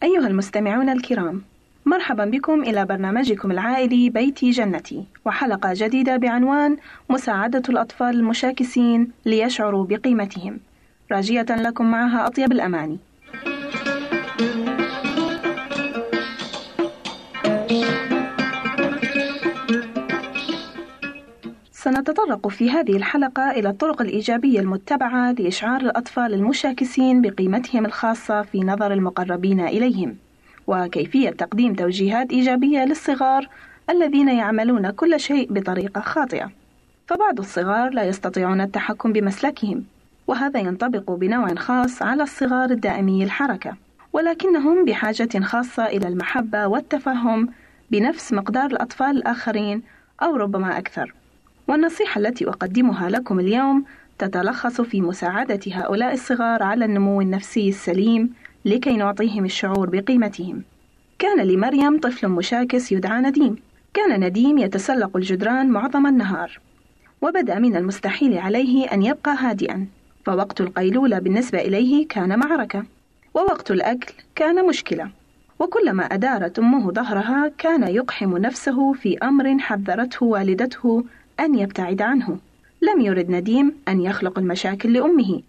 أيها 0.02 0.26
المستمعون 0.26 0.88
الكرام 0.88 1.42
مرحبا 1.86 2.24
بكم 2.24 2.62
إلى 2.62 2.84
برنامجكم 2.84 3.50
العائلي 3.50 4.10
بيتي 4.10 4.50
جنتي 4.50 5.04
وحلقة 5.24 5.70
جديدة 5.72 6.16
بعنوان 6.16 6.76
مساعدة 7.10 7.62
الأطفال 7.68 8.14
المشاكسين 8.14 9.10
ليشعروا 9.26 9.86
بقيمتهم. 9.86 10.58
راجية 11.12 11.46
لكم 11.50 11.90
معها 11.90 12.26
أطيب 12.26 12.52
الأماني. 12.52 12.98
سنتطرق 21.96 22.48
في 22.48 22.70
هذه 22.70 22.96
الحلقة 22.96 23.50
إلى 23.50 23.68
الطرق 23.68 24.02
الإيجابية 24.02 24.60
المتبعة 24.60 25.32
لإشعار 25.32 25.80
الأطفال 25.80 26.34
المشاكسين 26.34 27.22
بقيمتهم 27.22 27.86
الخاصة 27.86 28.42
في 28.42 28.60
نظر 28.60 28.92
المقربين 28.92 29.60
إليهم، 29.60 30.16
وكيفية 30.66 31.30
تقديم 31.30 31.74
توجيهات 31.74 32.30
إيجابية 32.30 32.84
للصغار 32.84 33.48
الذين 33.90 34.28
يعملون 34.28 34.90
كل 34.90 35.20
شيء 35.20 35.52
بطريقة 35.52 36.00
خاطئة. 36.00 36.50
فبعض 37.06 37.38
الصغار 37.38 37.90
لا 37.90 38.04
يستطيعون 38.04 38.60
التحكم 38.60 39.12
بمسلكهم، 39.12 39.84
وهذا 40.26 40.60
ينطبق 40.60 41.10
بنوع 41.10 41.54
خاص 41.54 42.02
على 42.02 42.22
الصغار 42.22 42.70
الدائمي 42.70 43.24
الحركة، 43.24 43.76
ولكنهم 44.12 44.84
بحاجة 44.84 45.40
خاصة 45.42 45.86
إلى 45.86 46.08
المحبة 46.08 46.66
والتفهم 46.66 47.48
بنفس 47.90 48.32
مقدار 48.32 48.66
الأطفال 48.66 49.10
الآخرين 49.16 49.82
أو 50.22 50.36
ربما 50.36 50.78
أكثر. 50.78 51.14
والنصيحة 51.68 52.18
التي 52.18 52.48
أقدمها 52.48 53.10
لكم 53.10 53.40
اليوم 53.40 53.84
تتلخص 54.18 54.80
في 54.80 55.00
مساعدة 55.00 55.60
هؤلاء 55.72 56.12
الصغار 56.12 56.62
على 56.62 56.84
النمو 56.84 57.20
النفسي 57.20 57.68
السليم 57.68 58.30
لكي 58.64 58.96
نعطيهم 58.96 59.44
الشعور 59.44 59.90
بقيمتهم. 59.90 60.62
كان 61.18 61.40
لمريم 61.40 62.00
طفل 62.00 62.28
مشاكس 62.28 62.92
يدعى 62.92 63.20
نديم. 63.20 63.56
كان 63.94 64.20
نديم 64.20 64.58
يتسلق 64.58 65.16
الجدران 65.16 65.70
معظم 65.70 66.06
النهار، 66.06 66.58
وبدأ 67.22 67.58
من 67.58 67.76
المستحيل 67.76 68.38
عليه 68.38 68.92
أن 68.92 69.02
يبقى 69.02 69.36
هادئا، 69.38 69.86
فوقت 70.24 70.60
القيلولة 70.60 71.18
بالنسبة 71.18 71.58
إليه 71.58 72.08
كان 72.08 72.38
معركة، 72.38 72.84
ووقت 73.34 73.70
الأكل 73.70 74.14
كان 74.34 74.66
مشكلة. 74.66 75.10
وكلما 75.58 76.04
أدارت 76.04 76.58
أمه 76.58 76.92
ظهرها 76.92 77.52
كان 77.58 77.88
يقحم 77.88 78.36
نفسه 78.36 78.92
في 78.92 79.18
أمر 79.18 79.58
حذرته 79.58 80.26
والدته 80.26 81.04
أن 81.40 81.58
يبتعد 81.58 82.02
عنه. 82.02 82.38
لم 82.82 83.00
يرد 83.00 83.30
نديم 83.30 83.72
أن 83.88 84.00
يخلق 84.00 84.38
المشاكل 84.38 84.92
لأمه، 84.92 85.42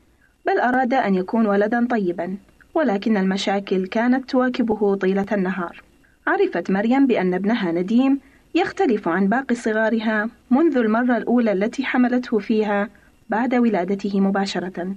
بل 0.45 0.59
أراد 0.59 0.93
أن 0.93 1.15
يكون 1.15 1.45
ولدا 1.45 1.87
طيبا، 1.87 2.37
ولكن 2.73 3.17
المشاكل 3.17 3.87
كانت 3.87 4.29
تواكبه 4.29 4.95
طيلة 4.95 5.25
النهار. 5.31 5.81
عرفت 6.27 6.71
مريم 6.71 7.07
بأن 7.07 7.33
ابنها 7.33 7.71
نديم 7.71 8.19
يختلف 8.55 9.07
عن 9.07 9.27
باقي 9.27 9.55
صغارها 9.55 10.29
منذ 10.51 10.77
المرة 10.77 11.17
الأولى 11.17 11.51
التي 11.51 11.85
حملته 11.85 12.39
فيها 12.39 12.89
بعد 13.29 13.55
ولادته 13.55 14.19
مباشرة. 14.19 14.95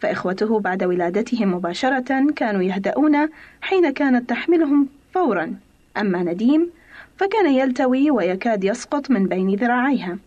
فإخوته 0.00 0.60
بعد 0.60 0.84
ولادتهم 0.84 1.54
مباشرة 1.54 2.26
كانوا 2.36 2.62
يهدؤون 2.62 3.28
حين 3.60 3.90
كانت 3.90 4.30
تحملهم 4.30 4.88
فورا، 5.14 5.54
أما 5.96 6.22
نديم 6.22 6.70
فكان 7.16 7.52
يلتوي 7.52 8.10
ويكاد 8.10 8.64
يسقط 8.64 9.10
من 9.10 9.26
بين 9.26 9.54
ذراعيها. 9.54 10.18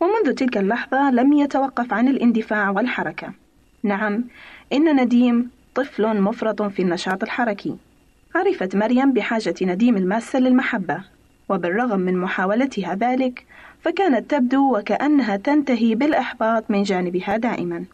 ومنذ 0.00 0.34
تلك 0.34 0.58
اللحظة 0.58 1.10
لم 1.10 1.32
يتوقف 1.32 1.92
عن 1.92 2.08
الاندفاع 2.08 2.70
والحركة. 2.70 3.32
نعم 3.82 4.24
إن 4.72 4.96
نديم 4.96 5.50
طفل 5.74 6.20
مفرط 6.20 6.62
في 6.62 6.82
النشاط 6.82 7.22
الحركي. 7.22 7.76
عرفت 8.34 8.76
مريم 8.76 9.12
بحاجة 9.12 9.54
نديم 9.62 9.96
الماسة 9.96 10.38
للمحبة. 10.38 11.04
وبالرغم 11.48 12.00
من 12.00 12.16
محاولتها 12.16 12.94
ذلك 12.94 13.46
فكانت 13.82 14.30
تبدو 14.30 14.76
وكأنها 14.76 15.36
تنتهي 15.36 15.94
بالإحباط 15.94 16.70
من 16.70 16.82
جانبها 16.82 17.36
دائما. 17.36 17.84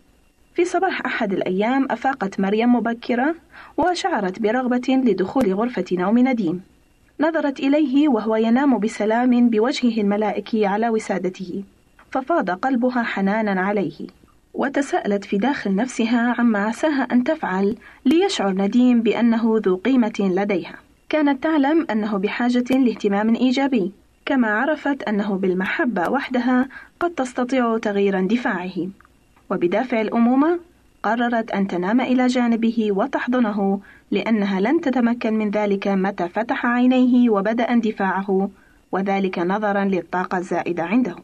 في 0.55 0.64
صباح 0.64 1.07
أحد 1.07 1.32
الأيام 1.32 1.86
أفاقت 1.90 2.40
مريم 2.40 2.74
مبكرة 2.74 3.34
وشعرت 3.76 4.38
برغبة 4.38 5.03
لدخول 5.05 5.55
غرفة 5.55 5.84
نوم 5.92 6.18
نديم. 6.18 6.75
نظرت 7.20 7.60
إليه 7.60 8.08
وهو 8.08 8.36
ينام 8.36 8.78
بسلام 8.78 9.50
بوجهه 9.50 10.00
الملائكي 10.00 10.66
على 10.66 10.88
وسادته. 10.88 11.64
ففاض 12.10 12.50
قلبها 12.50 13.02
حنانا 13.02 13.60
عليه. 13.60 14.06
وتساءلت 14.54 15.24
في 15.24 15.38
داخل 15.38 15.74
نفسها 15.74 16.34
عما 16.38 16.58
عساها 16.58 17.02
أن 17.02 17.24
تفعل 17.24 17.76
ليشعر 18.04 18.50
نديم 18.50 19.02
بأنه 19.02 19.60
ذو 19.64 19.76
قيمة 19.76 20.14
لديها. 20.20 20.74
كانت 21.08 21.42
تعلم 21.42 21.86
أنه 21.90 22.16
بحاجة 22.16 22.64
لاهتمام 22.70 23.34
إيجابي 23.34 23.92
كما 24.26 24.48
عرفت 24.48 25.02
أنه 25.02 25.34
بالمحبة 25.34 26.10
وحدها 26.10 26.68
قد 27.00 27.10
تستطيع 27.10 27.78
تغيير 27.78 28.18
اندفاعه. 28.18 28.88
وبدافع 29.50 30.00
الأمومة 30.00 30.58
قررت 31.07 31.50
أن 31.50 31.68
تنام 31.68 32.00
إلى 32.00 32.26
جانبه 32.26 32.92
وتحضنه 32.92 33.80
لأنها 34.11 34.61
لن 34.61 34.80
تتمكن 34.80 35.34
من 35.34 35.50
ذلك 35.50 35.88
متى 35.88 36.28
فتح 36.28 36.66
عينيه 36.66 37.30
وبدأ 37.30 37.64
اندفاعه 37.72 38.50
وذلك 38.92 39.38
نظرا 39.38 39.84
للطاقة 39.84 40.38
الزائدة 40.38 40.82
عنده. 40.82 41.16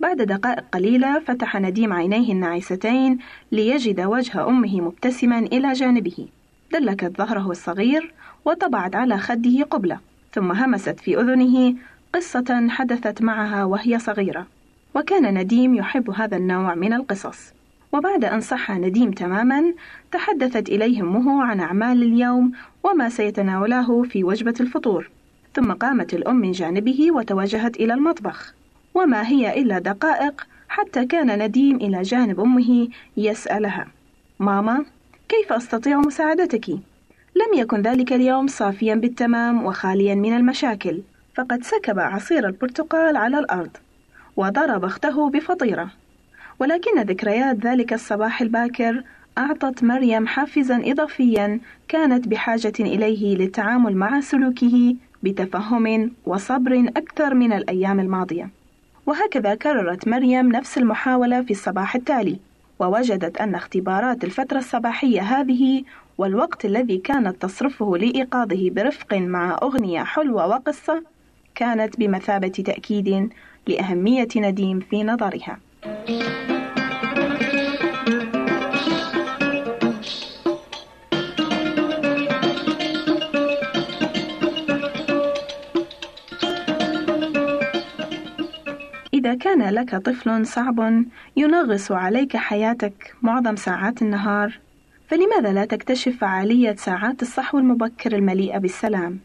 بعد 0.00 0.16
دقائق 0.16 0.64
قليلة 0.72 1.18
فتح 1.18 1.56
نديم 1.56 1.92
عينيه 1.92 2.32
الناعستين 2.32 3.18
ليجد 3.52 4.00
وجه 4.00 4.48
أمه 4.48 4.80
مبتسما 4.80 5.38
إلى 5.38 5.72
جانبه. 5.72 6.28
دلكت 6.72 7.18
ظهره 7.18 7.50
الصغير 7.50 8.14
وطبعت 8.44 8.96
على 8.96 9.18
خده 9.18 9.62
قبلة، 9.70 9.98
ثم 10.32 10.52
همست 10.52 11.00
في 11.00 11.20
أذنه 11.20 11.74
قصة 12.14 12.68
حدثت 12.68 13.22
معها 13.22 13.64
وهي 13.64 13.98
صغيرة. 13.98 14.46
وكان 14.94 15.38
نديم 15.38 15.74
يحب 15.74 16.10
هذا 16.10 16.36
النوع 16.36 16.74
من 16.74 16.92
القصص. 16.92 17.55
وبعد 17.96 18.24
أن 18.24 18.40
صح 18.40 18.70
نديم 18.70 19.10
تماما 19.10 19.74
تحدثت 20.12 20.68
إليه 20.68 21.02
أمه 21.02 21.42
عن 21.42 21.60
أعمال 21.60 22.02
اليوم 22.02 22.52
وما 22.84 23.08
سيتناوله 23.08 24.02
في 24.02 24.24
وجبة 24.24 24.54
الفطور. 24.60 25.10
ثم 25.54 25.72
قامت 25.72 26.14
الأم 26.14 26.36
من 26.36 26.52
جانبه 26.52 27.12
وتوجهت 27.12 27.76
إلى 27.76 27.94
المطبخ. 27.94 28.54
وما 28.94 29.28
هي 29.28 29.62
إلا 29.62 29.78
دقائق 29.78 30.46
حتى 30.68 31.06
كان 31.06 31.44
نديم 31.44 31.76
إلى 31.76 32.02
جانب 32.02 32.40
أمه 32.40 32.88
يسألها. 33.16 33.86
ماما 34.40 34.84
كيف 35.28 35.52
أستطيع 35.52 36.00
مساعدتك؟ 36.00 36.68
لم 37.36 37.54
يكن 37.54 37.82
ذلك 37.82 38.12
اليوم 38.12 38.46
صافيا 38.46 38.94
بالتمام 38.94 39.64
وخاليا 39.64 40.14
من 40.14 40.36
المشاكل 40.36 41.02
فقد 41.34 41.64
سكب 41.64 41.98
عصير 41.98 42.46
البرتقال 42.46 43.16
على 43.16 43.38
الأرض 43.38 43.76
وضرب 44.36 44.84
أخته 44.84 45.30
بفطيرة. 45.30 45.90
ولكن 46.60 47.02
ذكريات 47.02 47.66
ذلك 47.66 47.92
الصباح 47.92 48.40
الباكر 48.42 49.02
أعطت 49.38 49.84
مريم 49.84 50.26
حافزا 50.26 50.82
إضافيا 50.84 51.60
كانت 51.88 52.28
بحاجة 52.28 52.72
إليه 52.80 53.36
للتعامل 53.36 53.96
مع 53.96 54.20
سلوكه 54.20 54.94
بتفهم 55.22 56.10
وصبر 56.26 56.90
أكثر 56.96 57.34
من 57.34 57.52
الأيام 57.52 58.00
الماضية. 58.00 58.50
وهكذا 59.06 59.54
كررت 59.54 60.08
مريم 60.08 60.52
نفس 60.52 60.78
المحاولة 60.78 61.42
في 61.42 61.50
الصباح 61.50 61.94
التالي، 61.94 62.38
ووجدت 62.78 63.36
أن 63.36 63.54
اختبارات 63.54 64.24
الفترة 64.24 64.58
الصباحية 64.58 65.20
هذه 65.20 65.82
والوقت 66.18 66.64
الذي 66.64 66.98
كانت 66.98 67.42
تصرفه 67.42 67.96
لإيقاظه 67.96 68.70
برفق 68.70 69.14
مع 69.14 69.58
أغنية 69.62 70.02
حلوة 70.02 70.46
وقصة 70.46 71.02
كانت 71.54 71.98
بمثابة 71.98 72.48
تأكيد 72.48 73.30
لأهمية 73.66 74.28
نديم 74.36 74.80
في 74.80 75.04
نظرها. 75.04 75.58
إذا 89.26 89.34
كان 89.34 89.74
لك 89.74 89.94
طفل 89.96 90.46
صعب 90.46 91.04
ينغص 91.36 91.92
عليك 91.92 92.36
حياتك 92.36 93.14
معظم 93.22 93.56
ساعات 93.56 94.02
النهار، 94.02 94.58
فلماذا 95.08 95.52
لا 95.52 95.64
تكتشف 95.64 96.16
فعالية 96.20 96.74
ساعات 96.74 97.22
الصحو 97.22 97.58
المبكر 97.58 98.12
المليئة 98.16 98.58
بالسلام؟ 98.58 99.18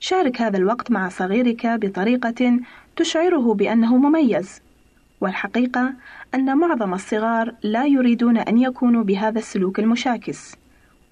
شارك 0.00 0.40
هذا 0.42 0.58
الوقت 0.58 0.90
مع 0.90 1.08
صغيرك 1.08 1.66
بطريقة 1.66 2.60
تشعره 2.96 3.54
بأنه 3.54 3.96
مميز 3.96 4.60
والحقيقة 5.20 5.92
أن 6.34 6.58
معظم 6.58 6.94
الصغار 6.94 7.54
لا 7.62 7.86
يريدون 7.86 8.38
أن 8.38 8.58
يكونوا 8.58 9.04
بهذا 9.04 9.38
السلوك 9.38 9.78
المشاكس. 9.78 10.56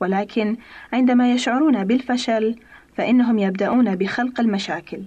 ولكن 0.00 0.56
عندما 0.92 1.32
يشعرون 1.32 1.84
بالفشل 1.84 2.56
فإنهم 2.96 3.38
يبدأون 3.38 3.96
بخلق 3.96 4.40
المشاكل. 4.40 5.02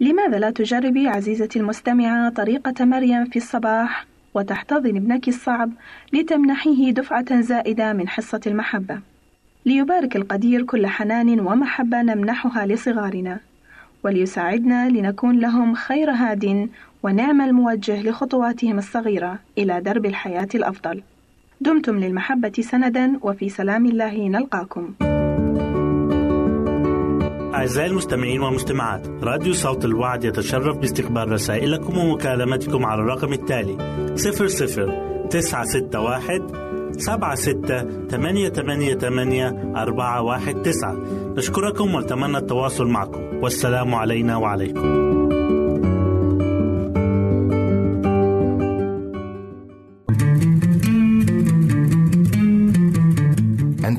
لماذا 0.00 0.38
لا 0.38 0.50
تجربي 0.50 1.08
عزيزتي 1.08 1.58
المستمعة 1.58 2.28
طريقة 2.30 2.84
مريم 2.84 3.24
في 3.24 3.36
الصباح 3.36 4.06
وتحتضن 4.34 4.96
ابنك 4.96 5.28
الصعب 5.28 5.70
لتمنحيه 6.12 6.90
دفعة 6.90 7.40
زائدة 7.40 7.92
من 7.92 8.08
حصة 8.08 8.40
المحبة؟ 8.46 9.00
ليبارك 9.66 10.16
القدير 10.16 10.62
كل 10.62 10.86
حنان 10.86 11.40
ومحبة 11.40 12.02
نمنحها 12.02 12.66
لصغارنا. 12.66 13.40
وليساعدنا 14.04 14.88
لنكون 14.88 15.38
لهم 15.40 15.74
خير 15.74 16.10
هاد 16.10 16.68
ونعم 17.02 17.40
الموجه 17.40 18.02
لخطواتهم 18.02 18.78
الصغيرة 18.78 19.38
إلى 19.58 19.80
درب 19.80 20.06
الحياة 20.06 20.48
الأفضل. 20.54 21.02
دمتم 21.60 21.98
للمحبة 21.98 22.52
سندا 22.60 23.18
وفي 23.22 23.48
سلام 23.48 23.86
الله 23.86 24.28
نلقاكم. 24.28 24.94
أعزائي 27.54 27.90
المستمعين 27.90 28.40
والمستمعات 28.40 29.08
راديو 29.22 29.52
صوت 29.52 29.84
الوعد 29.84 30.24
يتشرف 30.24 30.76
باستقبال 30.76 31.32
رسائلكم 31.32 31.98
ومكالمتكم 31.98 32.86
على 32.86 33.00
الرقم 33.00 33.32
التالي 33.32 33.76
00 34.16 35.26
961 35.30 36.46
سبعة 36.92 37.34
ستة 37.34 38.06
ثمانية 38.08 38.48
ثمانية 38.48 38.94
ثمانية 38.94 39.72
أربعة 39.76 40.22
واحد 40.22 40.54
تسعة. 40.62 40.96
نشكركم 41.36 41.94
ونتمنى 41.94 42.38
التواصل 42.38 42.86
معكم. 42.86 43.20
والسلام 43.42 43.94
علينا 43.94 44.36
وعليكم. 44.36 45.09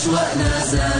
أشواقنا 0.00 0.64
زادت 0.64 0.99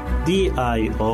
D 0.27 0.29
I 0.79 0.81
O 0.99 1.13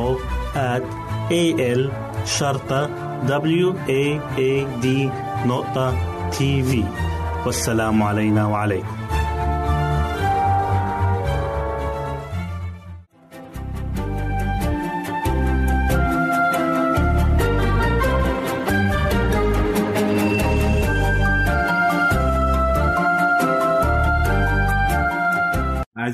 at 0.54 0.82
A 1.30 1.44
L 1.80 1.82
شرطة 2.24 2.90
W 3.26 3.68
A 3.88 4.04
A 4.38 4.52
D 4.82 4.86
نقطة 5.46 5.94
تي 6.30 6.62
في 6.62 6.84
والسلام 7.46 8.02
علينا 8.02 8.46
وعليكم. 8.46 9.07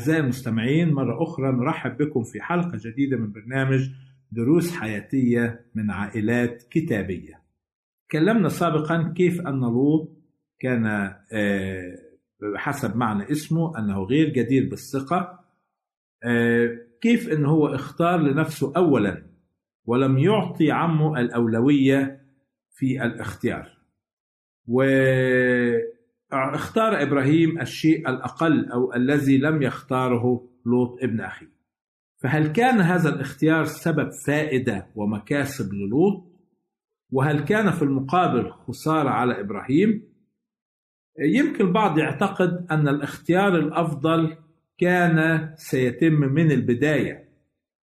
أعزائي 0.05 0.21
المستمعين 0.21 0.93
مرة 0.93 1.23
أخرى 1.23 1.53
نرحب 1.53 1.97
بكم 1.97 2.23
في 2.23 2.41
حلقة 2.41 2.79
جديدة 2.85 3.17
من 3.17 3.33
برنامج 3.33 3.91
دروس 4.33 4.77
حياتية 4.77 5.67
من 5.75 5.91
عائلات 5.91 6.63
كتابية. 6.71 7.43
تكلمنا 8.09 8.49
سابقا 8.49 9.13
كيف 9.17 9.41
أن 9.41 9.61
لوط 9.61 10.19
كان 10.59 10.87
آه، 11.33 11.99
حسب 12.57 12.97
معنى 12.97 13.31
اسمه 13.31 13.79
أنه 13.79 14.03
غير 14.03 14.29
جدير 14.29 14.69
بالثقة. 14.71 15.41
آه، 16.25 16.79
كيف 17.01 17.33
أنه 17.33 17.49
هو 17.49 17.67
اختار 17.67 18.21
لنفسه 18.21 18.73
أولا 18.77 19.27
ولم 19.87 20.19
يعطي 20.19 20.71
عمه 20.71 21.21
الأولوية 21.21 22.25
في 22.71 23.05
الاختيار. 23.05 23.79
واختار 26.35 27.03
إبراهيم 27.03 27.61
الشيء 27.61 28.09
الأقل 28.09 28.71
أو 28.73 28.95
الذي 28.95 29.39
لم 29.39 29.63
يختاره 29.63 30.49
لوط 30.67 31.03
ابن 31.03 31.21
أخيه. 31.21 31.55
فهل 32.23 32.47
كان 32.47 32.81
هذا 32.81 33.09
الاختيار 33.09 33.65
سبب 33.65 34.11
فائدة 34.27 34.87
ومكاسب 34.95 35.75
للوط؟ 35.75 36.25
وهل 37.11 37.41
كان 37.41 37.71
في 37.71 37.83
المقابل 37.83 38.51
خسارة 38.51 39.11
على 39.11 39.41
إبراهيم؟ 39.41 40.15
يمكن 41.19 41.67
البعض 41.67 41.99
يعتقد 41.99 42.67
أن 42.71 42.89
الاختيار 42.89 43.57
الأفضل 43.57 44.37
كان 44.79 45.51
سيتم 45.57 46.13
من 46.15 46.51
البداية. 46.51 47.29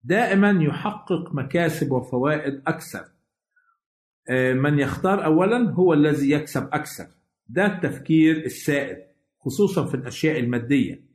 دائما 0.05 0.51
يحقق 0.51 1.35
مكاسب 1.35 1.93
وفوائد 1.93 2.63
أكثر. 2.67 3.05
من 4.55 4.79
يختار 4.79 5.25
أولا 5.25 5.71
هو 5.71 5.93
الذي 5.95 6.31
يكسب 6.31 6.69
أكثر. 6.73 7.16
ده 7.49 7.67
التفكير 7.67 8.37
السائد 8.37 8.99
خصوصا 9.39 9.87
في 9.87 9.95
الأشياء 9.95 10.41
المادية. 10.41 11.07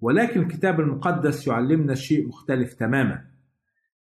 ولكن 0.00 0.40
الكتاب 0.40 0.80
المقدس 0.80 1.46
يعلمنا 1.46 1.94
شيء 1.94 2.28
مختلف 2.28 2.74
تماما 2.74 3.24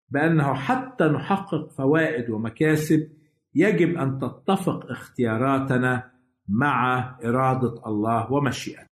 بأنه 0.08 0.54
حتى 0.54 1.04
نحقق 1.04 1.70
فوائد 1.70 2.30
ومكاسب 2.30 3.08
يجب 3.54 3.96
أن 3.96 4.18
تتفق 4.18 4.90
اختياراتنا 4.90 6.10
مع 6.48 6.98
إرادة 7.24 7.86
الله 7.86 8.32
ومشيئته. 8.32 8.88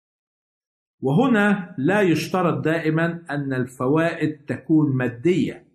وهنا 1.01 1.75
لا 1.79 2.01
يشترط 2.01 2.65
دائما 2.65 3.23
أن 3.31 3.53
الفوائد 3.53 4.45
تكون 4.47 4.97
مادية 4.97 5.67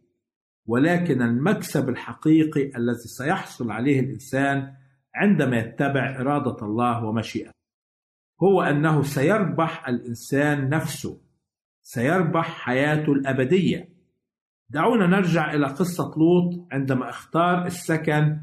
ولكن 0.66 1.22
المكسب 1.22 1.90
الحقيقي 1.90 2.78
الذي 2.78 2.98
سيحصل 3.18 3.72
عليه 3.72 4.00
الإنسان 4.00 4.74
عندما 5.18 5.58
يتبع 5.58 6.16
إرادة 6.20 6.58
الله 6.62 7.06
ومشيئته. 7.06 7.52
هو 8.44 8.62
أنه 8.62 9.04
سيربح 9.04 9.88
الإنسان 9.88 10.70
نفسه 10.70 11.22
سيربح 11.82 12.60
حياته 12.60 13.14
الأبدية. 13.14 13.90
دعونا 14.70 15.08
نرجع 15.08 15.54
إلى 15.54 15.68
قصة 15.68 16.14
لوط 16.18 16.68
عندما 16.72 17.10
اختار 17.10 17.66
السكن 17.66 18.38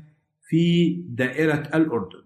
في 0.49 0.95
دائرة 1.09 1.69
الأردن. 1.75 2.25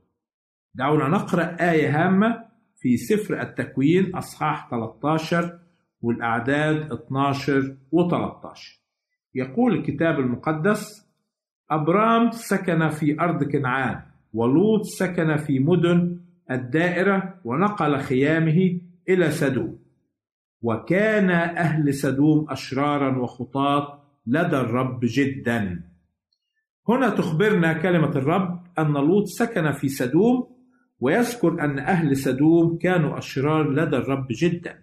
دعونا 0.75 1.09
نقرأ 1.09 1.57
آية 1.71 2.07
هامة 2.07 2.45
في 2.77 2.97
سفر 2.97 3.41
التكوين 3.41 4.17
أصحاح 4.17 4.71
13 4.71 5.59
والأعداد 6.03 6.93
12 6.93 7.77
و 7.93 8.11
13 8.11 8.81
يقول 9.35 9.75
الكتاب 9.75 10.19
المقدس 10.21 11.09
أبرام 11.71 12.31
سكن 12.31 12.89
في 12.89 13.21
أرض 13.21 13.45
كنعان. 13.45 14.03
ولوط 14.35 14.85
سكن 14.85 15.37
في 15.37 15.59
مدن 15.59 16.21
الدائرة 16.51 17.35
ونقل 17.45 17.99
خيامه 17.99 18.81
إلى 19.09 19.31
سدوم. 19.31 19.79
وكان 20.63 21.31
أهل 21.31 21.95
سدوم 21.95 22.47
أشرارا 22.51 23.19
وخطاة 23.19 24.03
لدى 24.27 24.57
الرب 24.57 25.01
جدا. 25.03 25.83
هنا 26.89 27.09
تخبرنا 27.09 27.73
كلمة 27.73 28.11
الرب 28.11 28.61
أن 28.79 28.93
لوط 28.93 29.27
سكن 29.27 29.73
في 29.73 29.89
سدوم 29.89 30.47
ويذكر 31.01 31.65
أن 31.65 31.79
أهل 31.79 32.17
سدوم 32.17 32.79
كانوا 32.79 33.19
أشرار 33.19 33.71
لدى 33.71 33.97
الرب 33.97 34.27
جدا. 34.31 34.79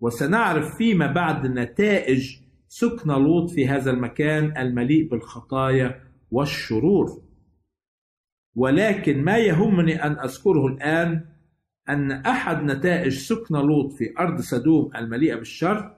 وسنعرف 0.00 0.76
فيما 0.76 1.12
بعد 1.12 1.46
نتائج 1.46 2.36
سكن 2.68 3.10
لوط 3.10 3.50
في 3.50 3.68
هذا 3.68 3.90
المكان 3.90 4.56
المليء 4.56 5.08
بالخطايا 5.08 6.00
والشرور. 6.30 7.27
ولكن 8.58 9.22
ما 9.24 9.36
يهمني 9.36 10.04
أن 10.04 10.18
أذكره 10.18 10.66
الآن 10.66 11.24
أن 11.88 12.12
أحد 12.12 12.62
نتائج 12.62 13.12
سكن 13.12 13.54
لوط 13.54 13.92
في 13.92 14.14
أرض 14.18 14.40
سدوم 14.40 14.90
المليئة 14.96 15.34
بالشر 15.36 15.94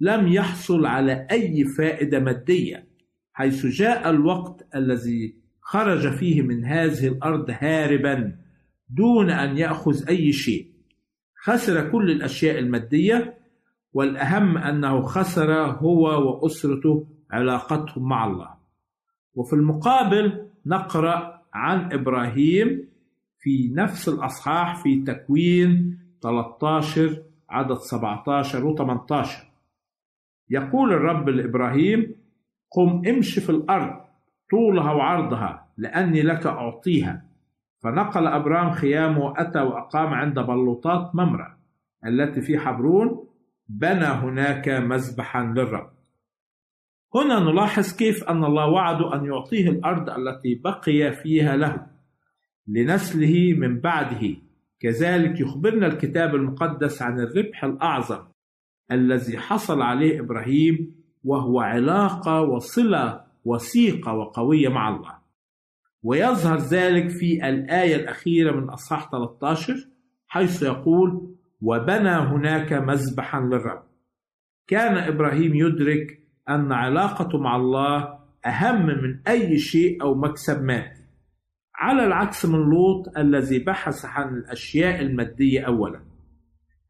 لم 0.00 0.28
يحصل 0.28 0.86
على 0.86 1.26
أي 1.30 1.64
فائدة 1.64 2.20
مادية 2.20 2.86
حيث 3.32 3.66
جاء 3.66 4.10
الوقت 4.10 4.66
الذي 4.74 5.34
خرج 5.60 6.08
فيه 6.08 6.42
من 6.42 6.64
هذه 6.64 7.08
الأرض 7.08 7.50
هاربا 7.50 8.36
دون 8.88 9.30
أن 9.30 9.58
يأخذ 9.58 10.08
أي 10.08 10.32
شيء. 10.32 10.70
خسر 11.42 11.90
كل 11.90 12.10
الأشياء 12.10 12.58
المادية 12.58 13.38
والأهم 13.92 14.58
أنه 14.58 15.02
خسر 15.02 15.52
هو 15.52 16.02
وأسرته 16.28 17.06
علاقتهم 17.30 18.08
مع 18.08 18.26
الله. 18.26 18.48
وفي 19.34 19.52
المقابل 19.52 20.46
نقرأ 20.66 21.39
عن 21.54 21.92
إبراهيم 21.92 22.88
في 23.38 23.70
نفس 23.74 24.08
الأصحاح 24.08 24.82
في 24.82 25.02
تكوين 25.02 25.98
13 26.22 27.22
عدد 27.50 27.76
17 27.78 28.66
و 28.66 28.76
18 28.76 29.50
يقول 30.50 30.92
الرب 30.92 31.28
لإبراهيم 31.28 32.14
قم 32.70 33.02
امشي 33.08 33.40
في 33.40 33.50
الأرض 33.50 34.00
طولها 34.50 34.92
وعرضها 34.92 35.66
لأني 35.76 36.22
لك 36.22 36.46
أعطيها. 36.46 37.24
فنقل 37.82 38.26
أبرام 38.26 38.70
خيامه 38.70 39.18
وأتى 39.18 39.60
وأقام 39.60 40.06
عند 40.06 40.38
بلوطات 40.38 41.14
ممرة 41.14 41.56
التي 42.06 42.40
في 42.40 42.58
حبرون 42.58 43.24
بنى 43.68 44.04
هناك 44.04 44.68
مذبحا 44.68 45.42
للرب. 45.42 45.90
هنا 47.14 47.40
نلاحظ 47.40 47.96
كيف 47.96 48.24
أن 48.24 48.44
الله 48.44 48.66
وعده 48.66 49.14
أن 49.14 49.24
يعطيه 49.24 49.68
الأرض 49.68 50.10
التي 50.10 50.54
بقي 50.54 51.12
فيها 51.12 51.56
له 51.56 51.86
لنسله 52.68 53.54
من 53.58 53.80
بعده. 53.80 54.36
كذلك 54.80 55.40
يخبرنا 55.40 55.86
الكتاب 55.86 56.34
المقدس 56.34 57.02
عن 57.02 57.20
الربح 57.20 57.64
الأعظم 57.64 58.18
الذي 58.92 59.38
حصل 59.38 59.82
عليه 59.82 60.20
إبراهيم 60.20 60.94
وهو 61.24 61.60
علاقة 61.60 62.42
وصلة 62.42 63.24
وثيقة 63.44 64.12
وقوية 64.12 64.68
مع 64.68 64.96
الله. 64.96 65.14
ويظهر 66.02 66.58
ذلك 66.58 67.08
في 67.08 67.48
الآية 67.48 67.96
الأخيرة 67.96 68.60
من 68.60 68.68
أصحاح 68.68 69.10
13 69.10 69.88
حيث 70.26 70.62
يقول 70.62 71.36
وبنى 71.62 72.10
هناك 72.10 72.72
مذبحا 72.72 73.40
للرب. 73.40 73.82
كان 74.66 74.96
إبراهيم 74.96 75.54
يدرك 75.54 76.19
أن 76.48 76.72
علاقته 76.72 77.38
مع 77.38 77.56
الله 77.56 78.18
أهم 78.46 78.86
من 78.86 79.20
أي 79.28 79.58
شيء 79.58 80.02
أو 80.02 80.14
مكسب 80.14 80.62
مادي. 80.62 81.00
على 81.74 82.06
العكس 82.06 82.46
من 82.46 82.58
لوط 82.58 83.18
الذي 83.18 83.58
بحث 83.58 84.04
عن 84.04 84.34
الأشياء 84.34 85.00
المادية 85.00 85.60
أولا. 85.60 86.00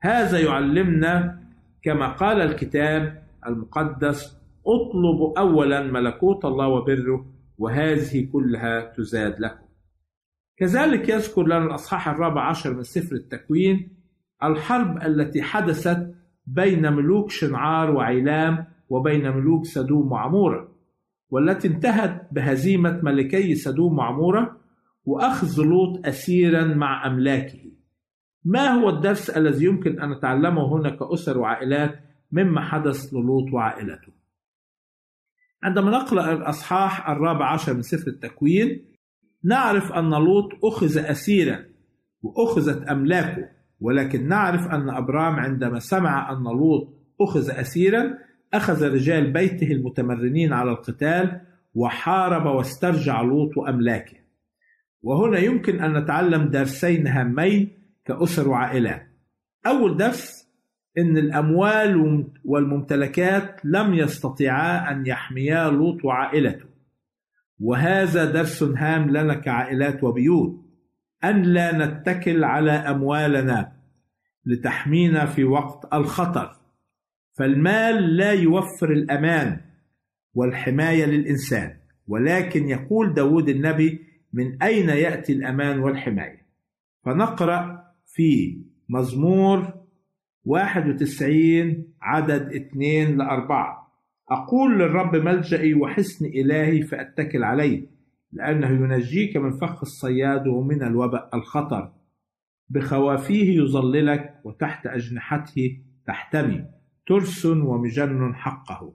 هذا 0.02 0.38
يعلمنا 0.38 1.42
كما 1.82 2.08
قال 2.08 2.40
الكتاب 2.40 3.22
المقدس 3.46 4.40
اطلبوا 4.66 5.38
أولا 5.38 5.82
ملكوت 5.82 6.44
الله 6.44 6.68
وبره 6.68 7.26
وهذه 7.58 8.28
كلها 8.32 8.92
تزاد 8.92 9.40
لكم. 9.40 9.66
كذلك 10.56 11.08
يذكر 11.08 11.42
لنا 11.46 11.64
الأصحاح 11.64 12.08
الرابع 12.08 12.48
عشر 12.48 12.74
من 12.74 12.82
سفر 12.82 13.16
التكوين 13.16 13.88
الحرب 14.44 15.02
التي 15.02 15.42
حدثت 15.42 16.14
بين 16.46 16.92
ملوك 16.92 17.30
شنعار 17.30 17.90
وعيلام 17.90 18.66
وبين 18.90 19.30
ملوك 19.30 19.64
سدوم 19.66 20.12
وعمورة 20.12 20.68
والتي 21.30 21.68
انتهت 21.68 22.28
بهزيمة 22.32 23.00
ملكي 23.02 23.54
سدوم 23.54 23.98
وعمورة 23.98 24.60
وأخذ 25.04 25.62
لوط 25.62 26.06
أسيرا 26.06 26.64
مع 26.64 27.06
أملاكه. 27.06 27.70
ما 28.44 28.68
هو 28.68 28.88
الدرس 28.88 29.30
الذي 29.30 29.64
يمكن 29.64 30.00
أن 30.00 30.10
نتعلمه 30.10 30.76
هنا 30.76 30.90
كأسر 30.90 31.38
وعائلات 31.38 32.00
مما 32.32 32.60
حدث 32.60 33.14
للوط 33.14 33.52
وعائلته؟ 33.52 34.12
عندما 35.62 35.90
نقرأ 35.90 36.32
الأصحاح 36.32 37.10
الرابع 37.10 37.52
عشر 37.52 37.74
من 37.74 37.82
سفر 37.82 38.10
التكوين 38.10 38.84
نعرف 39.44 39.92
أن 39.92 40.10
لوط 40.10 40.64
أخذ 40.64 40.98
أسيرا 40.98 41.64
وأخذت 42.22 42.88
أملاكه 42.88 43.48
ولكن 43.80 44.28
نعرف 44.28 44.66
أن 44.66 44.90
أبرام 44.90 45.34
عندما 45.34 45.78
سمع 45.78 46.32
أن 46.32 46.42
لوط 46.42 46.88
أخذ 47.20 47.50
أسيرا 47.50 48.18
أخذ 48.54 48.92
رجال 48.94 49.32
بيته 49.32 49.72
المتمرنين 49.72 50.52
على 50.52 50.70
القتال 50.70 51.40
وحارب 51.74 52.46
واسترجع 52.46 53.22
لوط 53.22 53.56
وأملاكه 53.56 54.16
وهنا 55.02 55.38
يمكن 55.38 55.80
أن 55.80 55.96
نتعلم 55.96 56.48
درسين 56.48 57.06
هامين 57.06 57.70
كأسر 58.04 58.48
وعائلات 58.48 59.06
أول 59.66 59.96
درس 59.96 60.50
إن 60.98 61.18
الأموال 61.18 62.24
والممتلكات 62.44 63.60
لم 63.64 63.94
يستطيعا 63.94 64.90
أن 64.92 65.06
يحميا 65.06 65.70
لوط 65.70 66.04
وعائلته. 66.04 66.64
وهذا 67.60 68.24
درس 68.24 68.62
هام 68.62 69.10
لنا 69.10 69.34
كعائلات 69.34 70.04
وبيوت 70.04 70.64
أن 71.24 71.42
لا 71.42 71.86
نتكل 71.86 72.44
على 72.44 72.70
أموالنا 72.72 73.72
لتحمينا 74.46 75.26
في 75.26 75.44
وقت 75.44 75.94
الخطر. 75.94 76.59
فالمال 77.40 78.16
لا 78.16 78.32
يوفر 78.32 78.92
الأمان 78.92 79.60
والحماية 80.34 81.04
للإنسان 81.04 81.76
ولكن 82.08 82.68
يقول 82.68 83.14
داود 83.14 83.48
النبي 83.48 84.00
من 84.32 84.62
أين 84.62 84.88
يأتي 84.88 85.32
الأمان 85.32 85.78
والحماية؟ 85.78 86.46
فنقرأ 87.04 87.84
في 88.06 88.60
مزمور 88.88 89.74
91 90.44 91.84
عدد 92.02 92.52
2 92.52 93.16
لأربعة. 93.16 93.92
أقول 94.30 94.78
للرب 94.78 95.16
ملجئي 95.16 95.74
وحسن 95.74 96.26
إلهي 96.26 96.82
فأتكل 96.82 97.44
عليه 97.44 97.86
لأنه 98.32 98.68
ينجيك 98.68 99.36
من 99.36 99.50
فخ 99.50 99.80
الصياد 99.82 100.46
ومن 100.46 100.82
الوباء 100.82 101.30
الخطر 101.34 101.92
بخوافيه 102.68 103.58
يظللك 103.58 104.40
وتحت 104.44 104.86
أجنحته 104.86 105.78
تحتمي. 106.06 106.79
ترس 107.10 107.46
ومجن 107.46 108.34
حقه. 108.34 108.92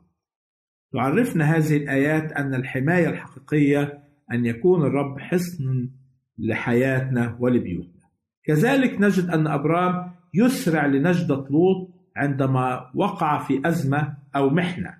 تعرفنا 0.93 1.45
هذه 1.45 1.77
الآيات 1.77 2.31
أن 2.31 2.55
الحماية 2.55 3.09
الحقيقية 3.09 4.03
أن 4.31 4.45
يكون 4.45 4.85
الرب 4.85 5.19
حصن 5.19 5.89
لحياتنا 6.37 7.37
ولبيوتنا. 7.39 8.03
كذلك 8.45 9.01
نجد 9.01 9.29
أن 9.29 9.47
أبرام 9.47 10.11
يسرع 10.33 10.85
لنجدة 10.85 11.47
لوط 11.49 11.89
عندما 12.15 12.91
وقع 12.95 13.43
في 13.43 13.61
أزمة 13.65 14.17
أو 14.35 14.49
محنة. 14.49 14.93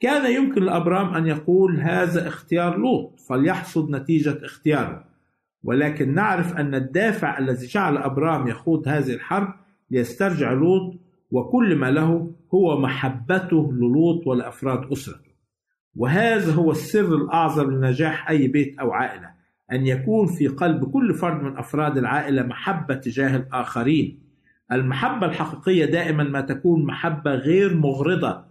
كان 0.00 0.34
يمكن 0.34 0.62
لأبرام 0.62 1.14
أن 1.14 1.26
يقول 1.26 1.80
هذا 1.80 2.28
اختيار 2.28 2.78
لوط 2.78 3.20
فليحصد 3.20 3.90
نتيجة 3.90 4.38
اختياره. 4.44 5.04
ولكن 5.62 6.14
نعرف 6.14 6.56
أن 6.56 6.74
الدافع 6.74 7.38
الذي 7.38 7.66
جعل 7.66 7.96
أبرام 7.96 8.48
يخوض 8.48 8.88
هذه 8.88 9.14
الحرب 9.14 9.54
ليسترجع 9.90 10.52
لوط 10.52 11.05
وكل 11.36 11.76
ما 11.76 11.90
له 11.90 12.32
هو 12.54 12.80
محبته 12.80 13.72
للوط 13.72 14.26
ولأفراد 14.26 14.92
أسرته. 14.92 15.30
وهذا 15.96 16.52
هو 16.52 16.70
السر 16.70 17.14
الأعظم 17.14 17.70
لنجاح 17.70 18.30
أي 18.30 18.48
بيت 18.48 18.78
أو 18.78 18.92
عائلة 18.92 19.30
أن 19.72 19.86
يكون 19.86 20.26
في 20.26 20.48
قلب 20.48 20.84
كل 20.84 21.14
فرد 21.14 21.42
من 21.42 21.56
أفراد 21.56 21.98
العائلة 21.98 22.42
محبة 22.42 22.94
تجاه 22.94 23.36
الآخرين. 23.36 24.22
المحبة 24.72 25.26
الحقيقية 25.26 25.84
دائما 25.84 26.24
ما 26.24 26.40
تكون 26.40 26.86
محبة 26.86 27.34
غير 27.34 27.76
مغرضة. 27.76 28.44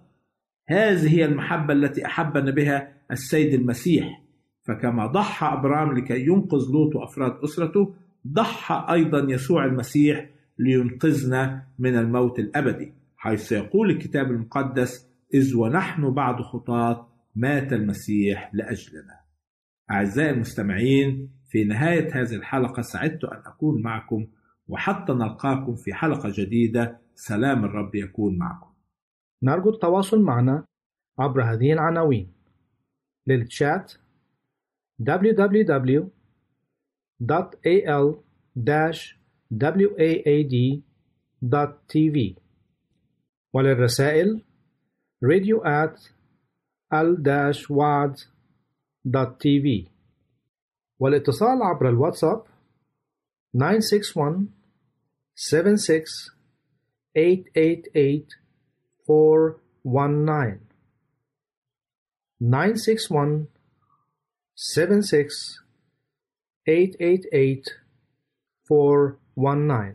هذه 0.67 1.15
هي 1.15 1.25
المحبة 1.25 1.73
التي 1.73 2.05
أحبنا 2.05 2.51
بها 2.51 2.93
السيد 3.11 3.53
المسيح. 3.53 4.21
فكما 4.63 5.07
ضحى 5.07 5.47
أبرام 5.47 5.97
لكي 5.97 6.25
ينقذ 6.25 6.71
لوط 6.73 6.95
وأفراد 6.95 7.31
أسرته 7.43 7.93
ضحى 8.27 8.85
أيضا 8.93 9.27
يسوع 9.29 9.65
المسيح 9.65 10.29
لينقذنا 10.57 11.67
من 11.79 11.97
الموت 11.97 12.39
الأبدي 12.39 12.93
حيث 13.17 13.51
يقول 13.51 13.89
الكتاب 13.89 14.31
المقدس 14.31 15.09
إذ 15.33 15.55
ونحن 15.55 16.13
بعد 16.13 16.41
خطاة 16.41 17.07
مات 17.35 17.73
المسيح 17.73 18.51
لأجلنا. 18.53 19.19
أعزائي 19.91 20.29
المستمعين 20.29 21.29
في 21.49 21.63
نهاية 21.63 22.21
هذه 22.21 22.35
الحلقة 22.35 22.81
سعدت 22.81 23.23
أن 23.23 23.41
أكون 23.45 23.81
معكم 23.81 24.27
وحتى 24.67 25.13
نلقاكم 25.13 25.75
في 25.75 25.93
حلقة 25.93 26.31
جديدة. 26.37 26.99
سلام 27.15 27.65
الرب 27.65 27.95
يكون 27.95 28.37
معكم. 28.37 28.69
نرجو 29.43 29.69
التواصل 29.69 30.21
معنا 30.21 30.65
عبر 31.19 31.43
هذه 31.43 31.73
العناوين. 31.73 32.33
للتشات 33.27 33.93
www.al-waad.tv 39.55 42.35
وللرسائل 43.53 44.41
radio 45.23 45.63
at 45.65 45.99
al-wad.tv 46.91 48.25
والاتصال 50.99 51.63
عبر 51.63 51.89
الواتساب 51.89 52.43
961 53.53 54.49
76 55.35 56.31
888 57.15 58.27
419 59.07 60.59
961 62.41 63.47
76 64.55 65.63
888 66.65 67.63
419 68.69 69.24
one 69.35 69.67
nine. 69.67 69.93